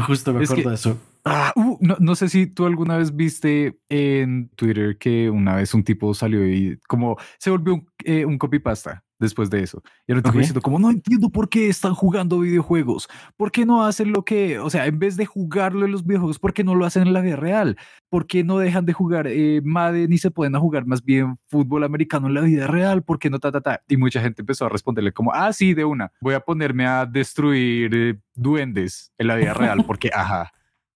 [0.07, 0.99] Justo me acuerdo de eso.
[1.25, 5.73] Ah, uh, no, no, sé si tú alguna vez viste en Twitter que una vez
[5.73, 9.83] un tipo salió y como se volvió un, eh, un copypasta después de eso.
[10.07, 10.41] Y ahora okay.
[10.41, 13.09] diciendo como no entiendo por qué están jugando videojuegos.
[13.37, 16.39] ¿Por qué no hacen lo que, o sea, en vez de jugarlo en los videojuegos,
[16.39, 17.77] ¿por qué no lo hacen en la vida real?
[18.09, 21.39] ¿Por qué no dejan de jugar eh, Madden y se pueden a jugar más bien
[21.47, 23.03] fútbol americano en la vida real?
[23.03, 23.83] ¿Por qué no ta ta ta?
[23.89, 26.13] Y mucha gente empezó a responderle como, ah, sí, de una.
[26.21, 30.53] Voy a ponerme a destruir eh, duendes en la vida real porque, ajá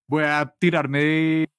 [0.09, 1.51] voy a tirarme de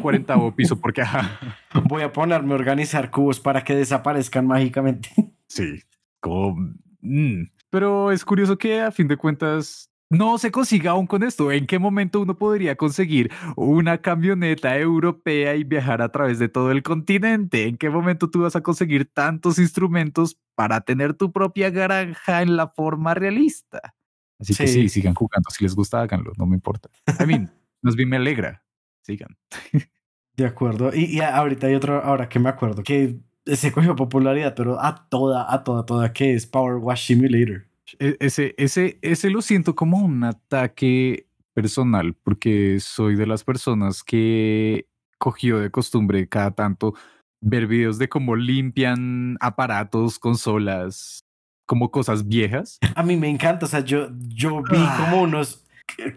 [0.00, 1.38] 40 piso porque ajá.
[1.84, 5.10] Voy a ponerme a organizar cubos para que desaparezcan mágicamente.
[5.48, 5.80] Sí,
[6.20, 6.56] como...
[7.00, 7.44] Mm.
[7.70, 11.50] Pero es curioso que a fin de cuentas no se consiga aún con esto.
[11.50, 16.70] ¿En qué momento uno podría conseguir una camioneta europea y viajar a través de todo
[16.70, 17.66] el continente?
[17.66, 22.56] ¿En qué momento tú vas a conseguir tantos instrumentos para tener tu propia granja en
[22.56, 23.94] la forma realista?
[24.38, 24.64] Así sí.
[24.64, 25.50] que sí, sigan jugando.
[25.50, 26.90] Si les gusta, háganlo, no me importa.
[27.20, 28.64] I mean, Más bien me alegra.
[29.02, 29.36] Sigan.
[30.36, 30.90] De acuerdo.
[30.92, 33.16] Y, y, ahorita hay otro, ahora que me acuerdo, que
[33.46, 37.66] se cogió popularidad, pero a toda, a toda, toda, que es Power Wash Simulator.
[37.98, 44.02] E, ese, ese, ese lo siento como un ataque personal, porque soy de las personas
[44.02, 44.86] que
[45.18, 46.94] cogió de costumbre cada tanto
[47.40, 51.24] ver videos de cómo limpian aparatos, consolas,
[51.66, 52.78] como cosas viejas.
[52.94, 54.96] A mí me encanta, o sea, yo, yo vi ah.
[54.98, 55.60] como unos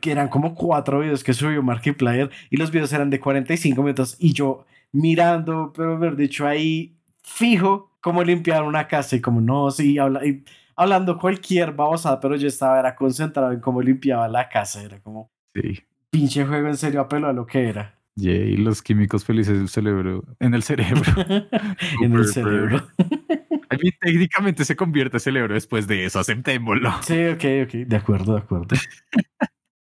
[0.02, 4.16] que eran como cuatro videos que subió Markiplier y los videos eran de 45 minutos
[4.18, 6.97] y yo mirando, pero haber dicho ahí
[7.28, 10.44] fijo cómo limpiar una casa y como no, sí, habla, y
[10.76, 15.30] hablando cualquier babosada, pero yo estaba era concentrado en cómo limpiaba la casa, era como
[15.54, 15.84] sí.
[16.10, 17.94] pinche juego en serio apelo a lo que era.
[18.16, 21.04] Yeah, y los químicos felices del cerebro, en el cerebro.
[22.02, 22.88] en el cerebro.
[23.70, 26.90] A mí técnicamente se convierte el cerebro después de eso, aceptémoslo.
[27.04, 28.76] Sí, ok, ok, de acuerdo, de acuerdo.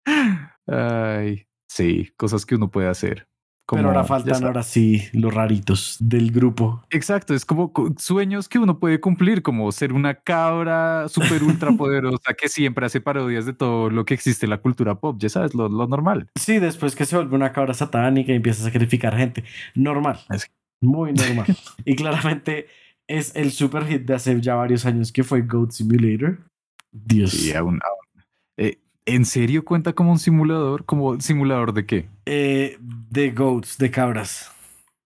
[0.67, 3.29] Ay, sí, cosas que uno puede hacer.
[3.67, 6.85] Como, Pero ahora faltan ahora sí los raritos del grupo.
[6.91, 12.35] Exacto, es como sueños que uno puede cumplir, como ser una cabra súper ultra poderosa
[12.35, 15.53] que siempre hace parodias de todo lo que existe en la cultura pop, ya sabes,
[15.53, 16.29] lo, lo, normal.
[16.37, 19.43] Sí, después que se vuelve una cabra satánica y empieza a sacrificar gente.
[19.75, 20.21] Normal.
[20.31, 20.49] Es
[20.81, 21.47] muy normal.
[21.85, 22.69] y claramente
[23.09, 26.39] es el super hit de hace ya varios años que fue Goat Simulator.
[26.93, 27.33] Dios.
[27.33, 28.25] Sí, aún, aún.
[28.59, 28.79] Eh,
[29.09, 30.85] ¿En serio cuenta como un simulador?
[30.85, 32.09] ¿Como simulador de qué?
[32.27, 34.53] Eh, de goats, de cabras.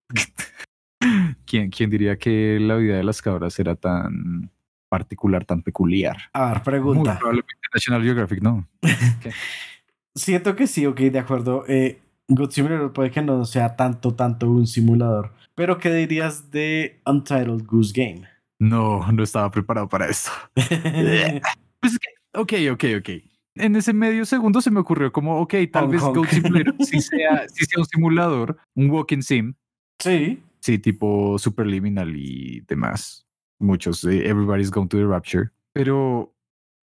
[1.44, 4.50] ¿Quién, ¿Quién diría que la vida de las cabras era tan
[4.88, 6.16] particular, tan peculiar?
[6.32, 7.10] A ver, pregunta.
[7.10, 8.66] Muy probablemente National Geographic, ¿no?
[10.14, 11.64] Siento que sí, ok, de acuerdo.
[11.68, 12.00] Eh,
[12.48, 15.34] Simulator puede que no sea tanto, tanto un simulador.
[15.54, 18.26] Pero, ¿qué dirías de Untitled Goose Game?
[18.58, 20.30] No, no estaba preparado para eso.
[20.54, 21.98] pues
[22.32, 23.29] ok, ok, ok
[23.60, 26.16] en ese medio segundo se me ocurrió como, ok, tal Hong vez Kong.
[26.16, 29.54] Goat Simulator sí sea, sí sea un simulador, un walking sim.
[29.98, 30.42] Sí.
[30.60, 33.26] Sí, tipo Superliminal y demás.
[33.58, 35.50] Muchos, eh, Everybody's Going to the Rapture.
[35.72, 36.34] Pero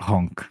[0.00, 0.42] Honk.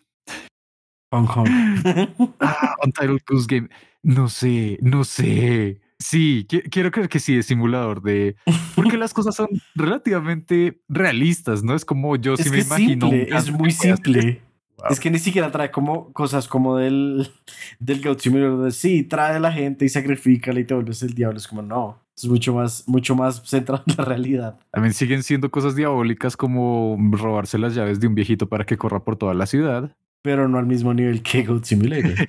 [1.12, 1.50] Honk Honk.
[2.40, 3.70] ah, Untitled Goose Game.
[4.02, 5.80] No sé, no sé.
[6.00, 8.36] Sí, quiero creer que sí es simulador de.
[8.76, 11.76] Porque las cosas son relativamente realistas, ¿no?
[11.76, 13.10] Es como yo sí me imagino.
[13.12, 14.42] es muy simple.
[14.90, 17.30] Es que ni siquiera trae como cosas como del,
[17.80, 21.38] del Simulator de sí, trae a la gente y sacrifica y te vuelves el diablo.
[21.38, 24.60] Es como no, es mucho más, mucho más centrado en la realidad.
[24.72, 29.04] También siguen siendo cosas diabólicas como robarse las llaves de un viejito para que corra
[29.04, 29.96] por toda la ciudad.
[30.22, 32.14] Pero no al mismo nivel que Goat Simulator.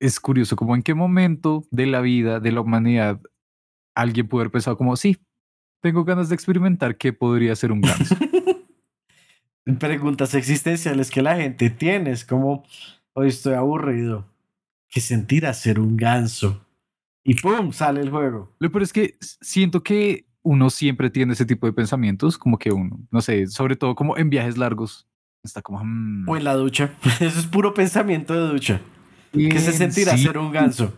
[0.00, 3.20] es curioso como en qué momento de la vida de la humanidad
[3.94, 5.18] alguien pudo haber pensado como sí,
[5.82, 8.16] tengo ganas de experimentar qué podría ser un ganso.
[9.78, 12.10] Preguntas existenciales que la gente tiene.
[12.10, 12.64] Es como,
[13.12, 14.26] hoy estoy aburrido.
[14.88, 16.64] ¿Qué sentir hacer un ganso?
[17.22, 17.72] Y ¡pum!
[17.72, 18.54] sale el juego.
[18.58, 22.72] Lo peor es que siento que uno siempre tiene ese tipo de pensamientos, como que
[22.72, 25.06] uno, no sé, sobre todo como en viajes largos.
[25.42, 25.80] Está como...
[25.84, 26.28] Mm".
[26.28, 26.94] O en la ducha.
[27.20, 28.80] Eso es puro pensamiento de ducha.
[29.32, 30.92] ¿Qué se sentirá hacer un ganso?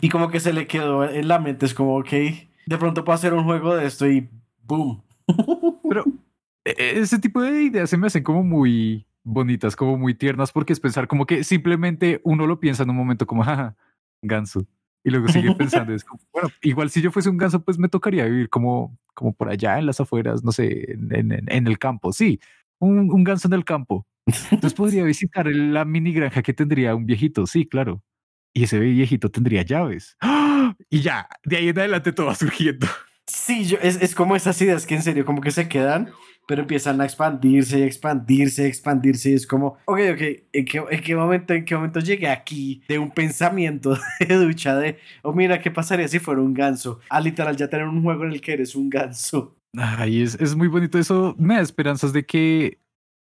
[0.00, 3.14] Y como que se le quedó en la mente, es como, ok, de pronto puedo
[3.14, 4.28] hacer un juego de esto y
[4.64, 5.02] ¡boom!
[5.88, 6.04] Pero
[6.66, 10.80] ese tipo de ideas se me hacen como muy bonitas, como muy tiernas, porque es
[10.80, 13.76] pensar como que simplemente uno lo piensa en un momento como, jaja,
[14.22, 14.66] ganso.
[15.04, 17.88] Y luego sigue pensando, es como, bueno, igual si yo fuese un ganso, pues me
[17.88, 22.12] tocaría vivir como, como por allá en las afueras, no sé, en, en, el campo.
[22.12, 22.40] Sí,
[22.78, 24.06] un, un, ganso en el campo.
[24.26, 28.02] Entonces podría visitar la mini granja que tendría un viejito, sí, claro.
[28.52, 30.16] Y ese viejito tendría llaves.
[30.20, 30.74] ¡Ah!
[30.88, 32.86] Y ya, de ahí en adelante todo va surgiendo.
[33.26, 36.10] Sí, yo, es, es como esas ideas que en serio como que se quedan
[36.46, 40.22] pero empiezan a expandirse y expandirse y expandirse y es como, ok, ok,
[40.52, 44.76] ¿en qué, ¿en qué, momento, en qué momento llegué aquí de un pensamiento de ducha
[44.76, 47.00] de, oh mira, ¿qué pasaría si fuera un ganso?
[47.10, 49.56] A literal ya tener un juego en el que eres un ganso.
[49.76, 52.78] Ay, es, es muy bonito eso, me da esperanzas de que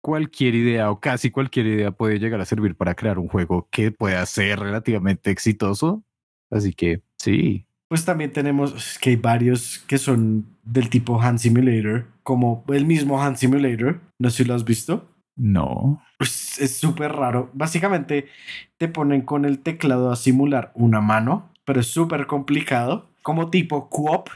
[0.01, 3.91] cualquier idea o casi cualquier idea puede llegar a servir para crear un juego que
[3.91, 6.03] pueda ser relativamente exitoso.
[6.49, 12.05] Así que sí, pues también tenemos que hay varios que son del tipo Hand Simulator,
[12.30, 14.01] como el mismo Hand Simulator.
[14.19, 15.09] No sé si lo has visto.
[15.36, 15.99] No.
[16.19, 17.49] Pues es súper raro.
[17.53, 18.27] Básicamente
[18.77, 23.89] te ponen con el teclado a simular una mano, pero es súper complicado, como tipo
[23.89, 24.30] co-op,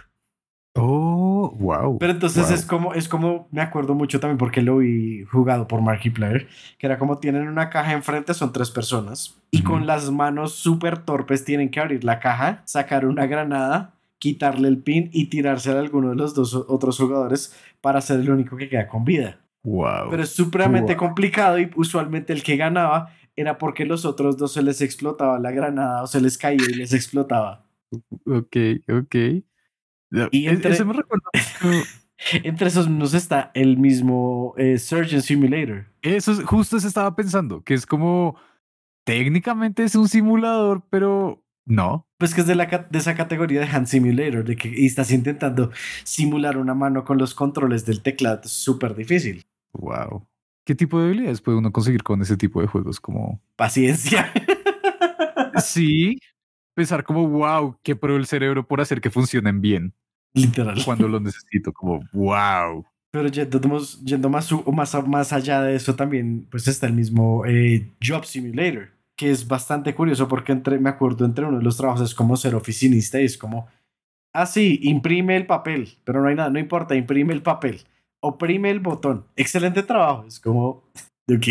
[0.75, 1.99] Oh, wow.
[1.99, 5.81] Pero entonces es como, es como, me acuerdo mucho también porque lo vi jugado por
[5.81, 6.47] Markiplier,
[6.79, 10.97] que era como tienen una caja enfrente, son tres personas, y con las manos súper
[10.97, 13.92] torpes tienen que abrir la caja, sacar una granada,
[14.23, 18.29] quitarle el pin y tirarse a alguno de los dos otros jugadores para ser el
[18.29, 19.41] único que queda con vida.
[19.63, 20.11] Wow.
[20.11, 24.63] Pero es supremamente complicado y usualmente el que ganaba era porque los otros dos se
[24.63, 27.65] les explotaba la granada o se les caía y les explotaba.
[28.25, 28.55] Ok,
[28.87, 29.15] ok.
[30.31, 30.73] Y entre,
[32.45, 35.87] entre esos nos está el mismo eh, Surgeon Simulator.
[36.01, 38.37] Eso justo se estaba pensando, que es como
[39.03, 42.07] técnicamente es un simulador, pero no.
[42.17, 45.11] Pues que es de, la, de esa categoría de Hand Simulator, de que y estás
[45.11, 45.71] intentando
[46.03, 49.43] simular una mano con los controles del teclado, es súper difícil.
[49.73, 50.27] Wow.
[50.65, 52.99] ¿Qué tipo de habilidades puede uno conseguir con ese tipo de juegos?
[52.99, 54.31] Como paciencia.
[55.61, 56.17] sí,
[56.73, 59.93] pensar como wow, qué pro el cerebro por hacer que funcionen bien.
[60.33, 60.81] Literal.
[60.83, 62.85] Cuando lo necesito, como wow.
[63.11, 67.91] Pero yendo, yendo más, más, más allá de eso también, pues está el mismo eh,
[68.03, 72.01] Job Simulator, que es bastante curioso porque entre, me acuerdo entre uno de los trabajos
[72.01, 73.67] es como ser oficinista y es como,
[74.33, 77.81] ah, sí, imprime el papel, pero no hay nada, no importa, imprime el papel,
[78.19, 80.83] oprime el botón, excelente trabajo, es como,
[81.29, 81.47] ok.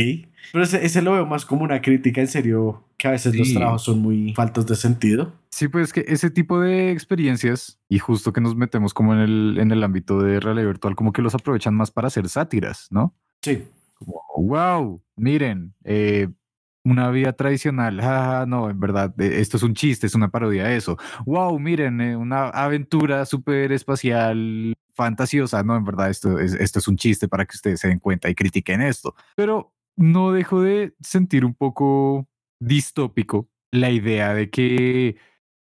[0.53, 3.53] Pero ese, ese lo veo más como una crítica en serio, que a veces los
[3.55, 5.33] trabajos son muy faltos de sentido.
[5.51, 9.59] Sí, pues que ese tipo de experiencias, y justo que nos metemos como en el,
[9.61, 13.15] en el ámbito de realidad virtual, como que los aprovechan más para hacer sátiras, ¿no?
[13.43, 13.65] Sí.
[13.95, 16.29] Como, wow, miren, eh,
[16.85, 20.65] una vida tradicional, ah, no, en verdad, eh, esto es un chiste, es una parodia
[20.65, 20.99] de eso.
[21.27, 26.89] Wow, miren, eh, una aventura súper espacial, fantasiosa, no, en verdad, esto es, esto es
[26.89, 29.15] un chiste para que ustedes se den cuenta y critiquen esto.
[29.37, 32.27] Pero no dejo de sentir un poco
[32.61, 35.17] distópico la idea de que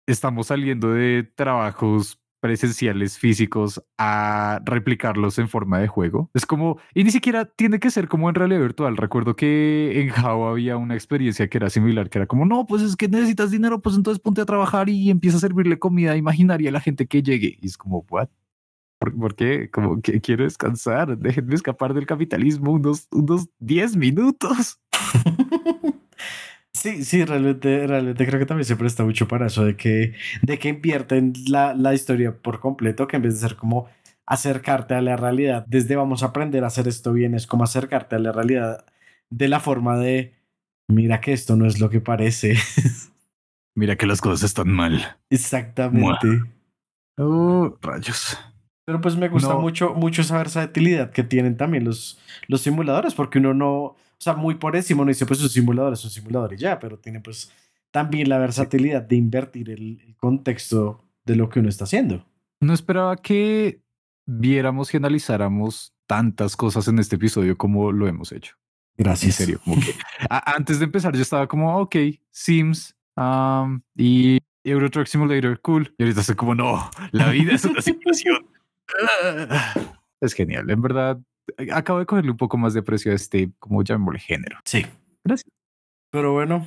[0.07, 6.29] estamos saliendo de trabajos presenciales físicos a replicarlos en forma de juego.
[6.33, 8.97] Es como, y ni siquiera tiene que ser como en realidad virtual.
[8.97, 12.81] Recuerdo que en Java había una experiencia que era similar, que era como, no, pues
[12.81, 16.67] es que necesitas dinero, pues entonces ponte a trabajar y empieza a servirle comida imaginaria
[16.67, 17.57] a la gente que llegue.
[17.61, 18.27] Y es como, ¿what?
[18.99, 19.69] ¿Por, qué?
[19.71, 24.81] Como que quiero descansar, déjenme escapar del capitalismo unos, unos 10 minutos.
[26.75, 30.57] Sí, sí, realmente, realmente creo que también se presta mucho para eso, de que, de
[30.59, 33.87] que invierten la, la historia por completo, que en vez de ser como
[34.25, 38.15] acercarte a la realidad, desde vamos a aprender a hacer esto bien, es como acercarte
[38.15, 38.85] a la realidad
[39.29, 40.33] de la forma de,
[40.87, 42.55] mira que esto no es lo que parece.
[43.75, 45.17] Mira que las cosas están mal.
[45.31, 46.27] Exactamente.
[47.17, 48.37] Oh, rayos.
[48.85, 49.61] Pero pues me gusta No.
[49.61, 54.55] mucho, mucho esa versatilidad que tienen también los, los simuladores, porque uno no, sea, muy
[54.55, 57.51] por encima uno dice, pues un simulador es un simulador y ya, pero tiene pues
[57.91, 62.25] también la versatilidad de invertir el, el contexto de lo que uno está haciendo.
[62.59, 63.81] No esperaba que
[64.25, 68.55] viéramos y analizáramos tantas cosas en este episodio como lo hemos hecho.
[68.97, 69.35] En Gracias.
[69.35, 69.93] serio, como que
[70.29, 71.95] a- antes de empezar yo estaba como, ok,
[72.31, 75.93] Sims um, y Euro Truck Simulator, cool.
[75.97, 78.45] Y ahorita estoy como, no, la vida es una simulación.
[80.21, 81.19] es genial, en verdad.
[81.71, 84.57] Acabo de cogerle un poco más de aprecio a este, como llamémosle género.
[84.65, 84.85] Sí.
[85.23, 85.49] Gracias.
[86.11, 86.65] Pero bueno,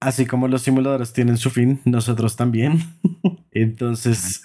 [0.00, 2.80] así como los simuladores tienen su fin, nosotros también.
[3.52, 4.42] Entonces,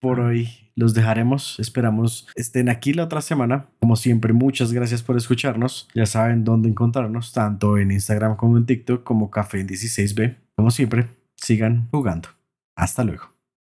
[0.00, 1.58] por hoy los dejaremos.
[1.58, 3.66] Esperamos estén aquí la otra semana.
[3.80, 5.88] Como siempre, muchas gracias por escucharnos.
[5.94, 10.36] Ya saben dónde encontrarnos, tanto en Instagram como en TikTok, como Café en 16B.
[10.56, 12.28] Como siempre, sigan jugando.
[12.76, 13.33] Hasta luego.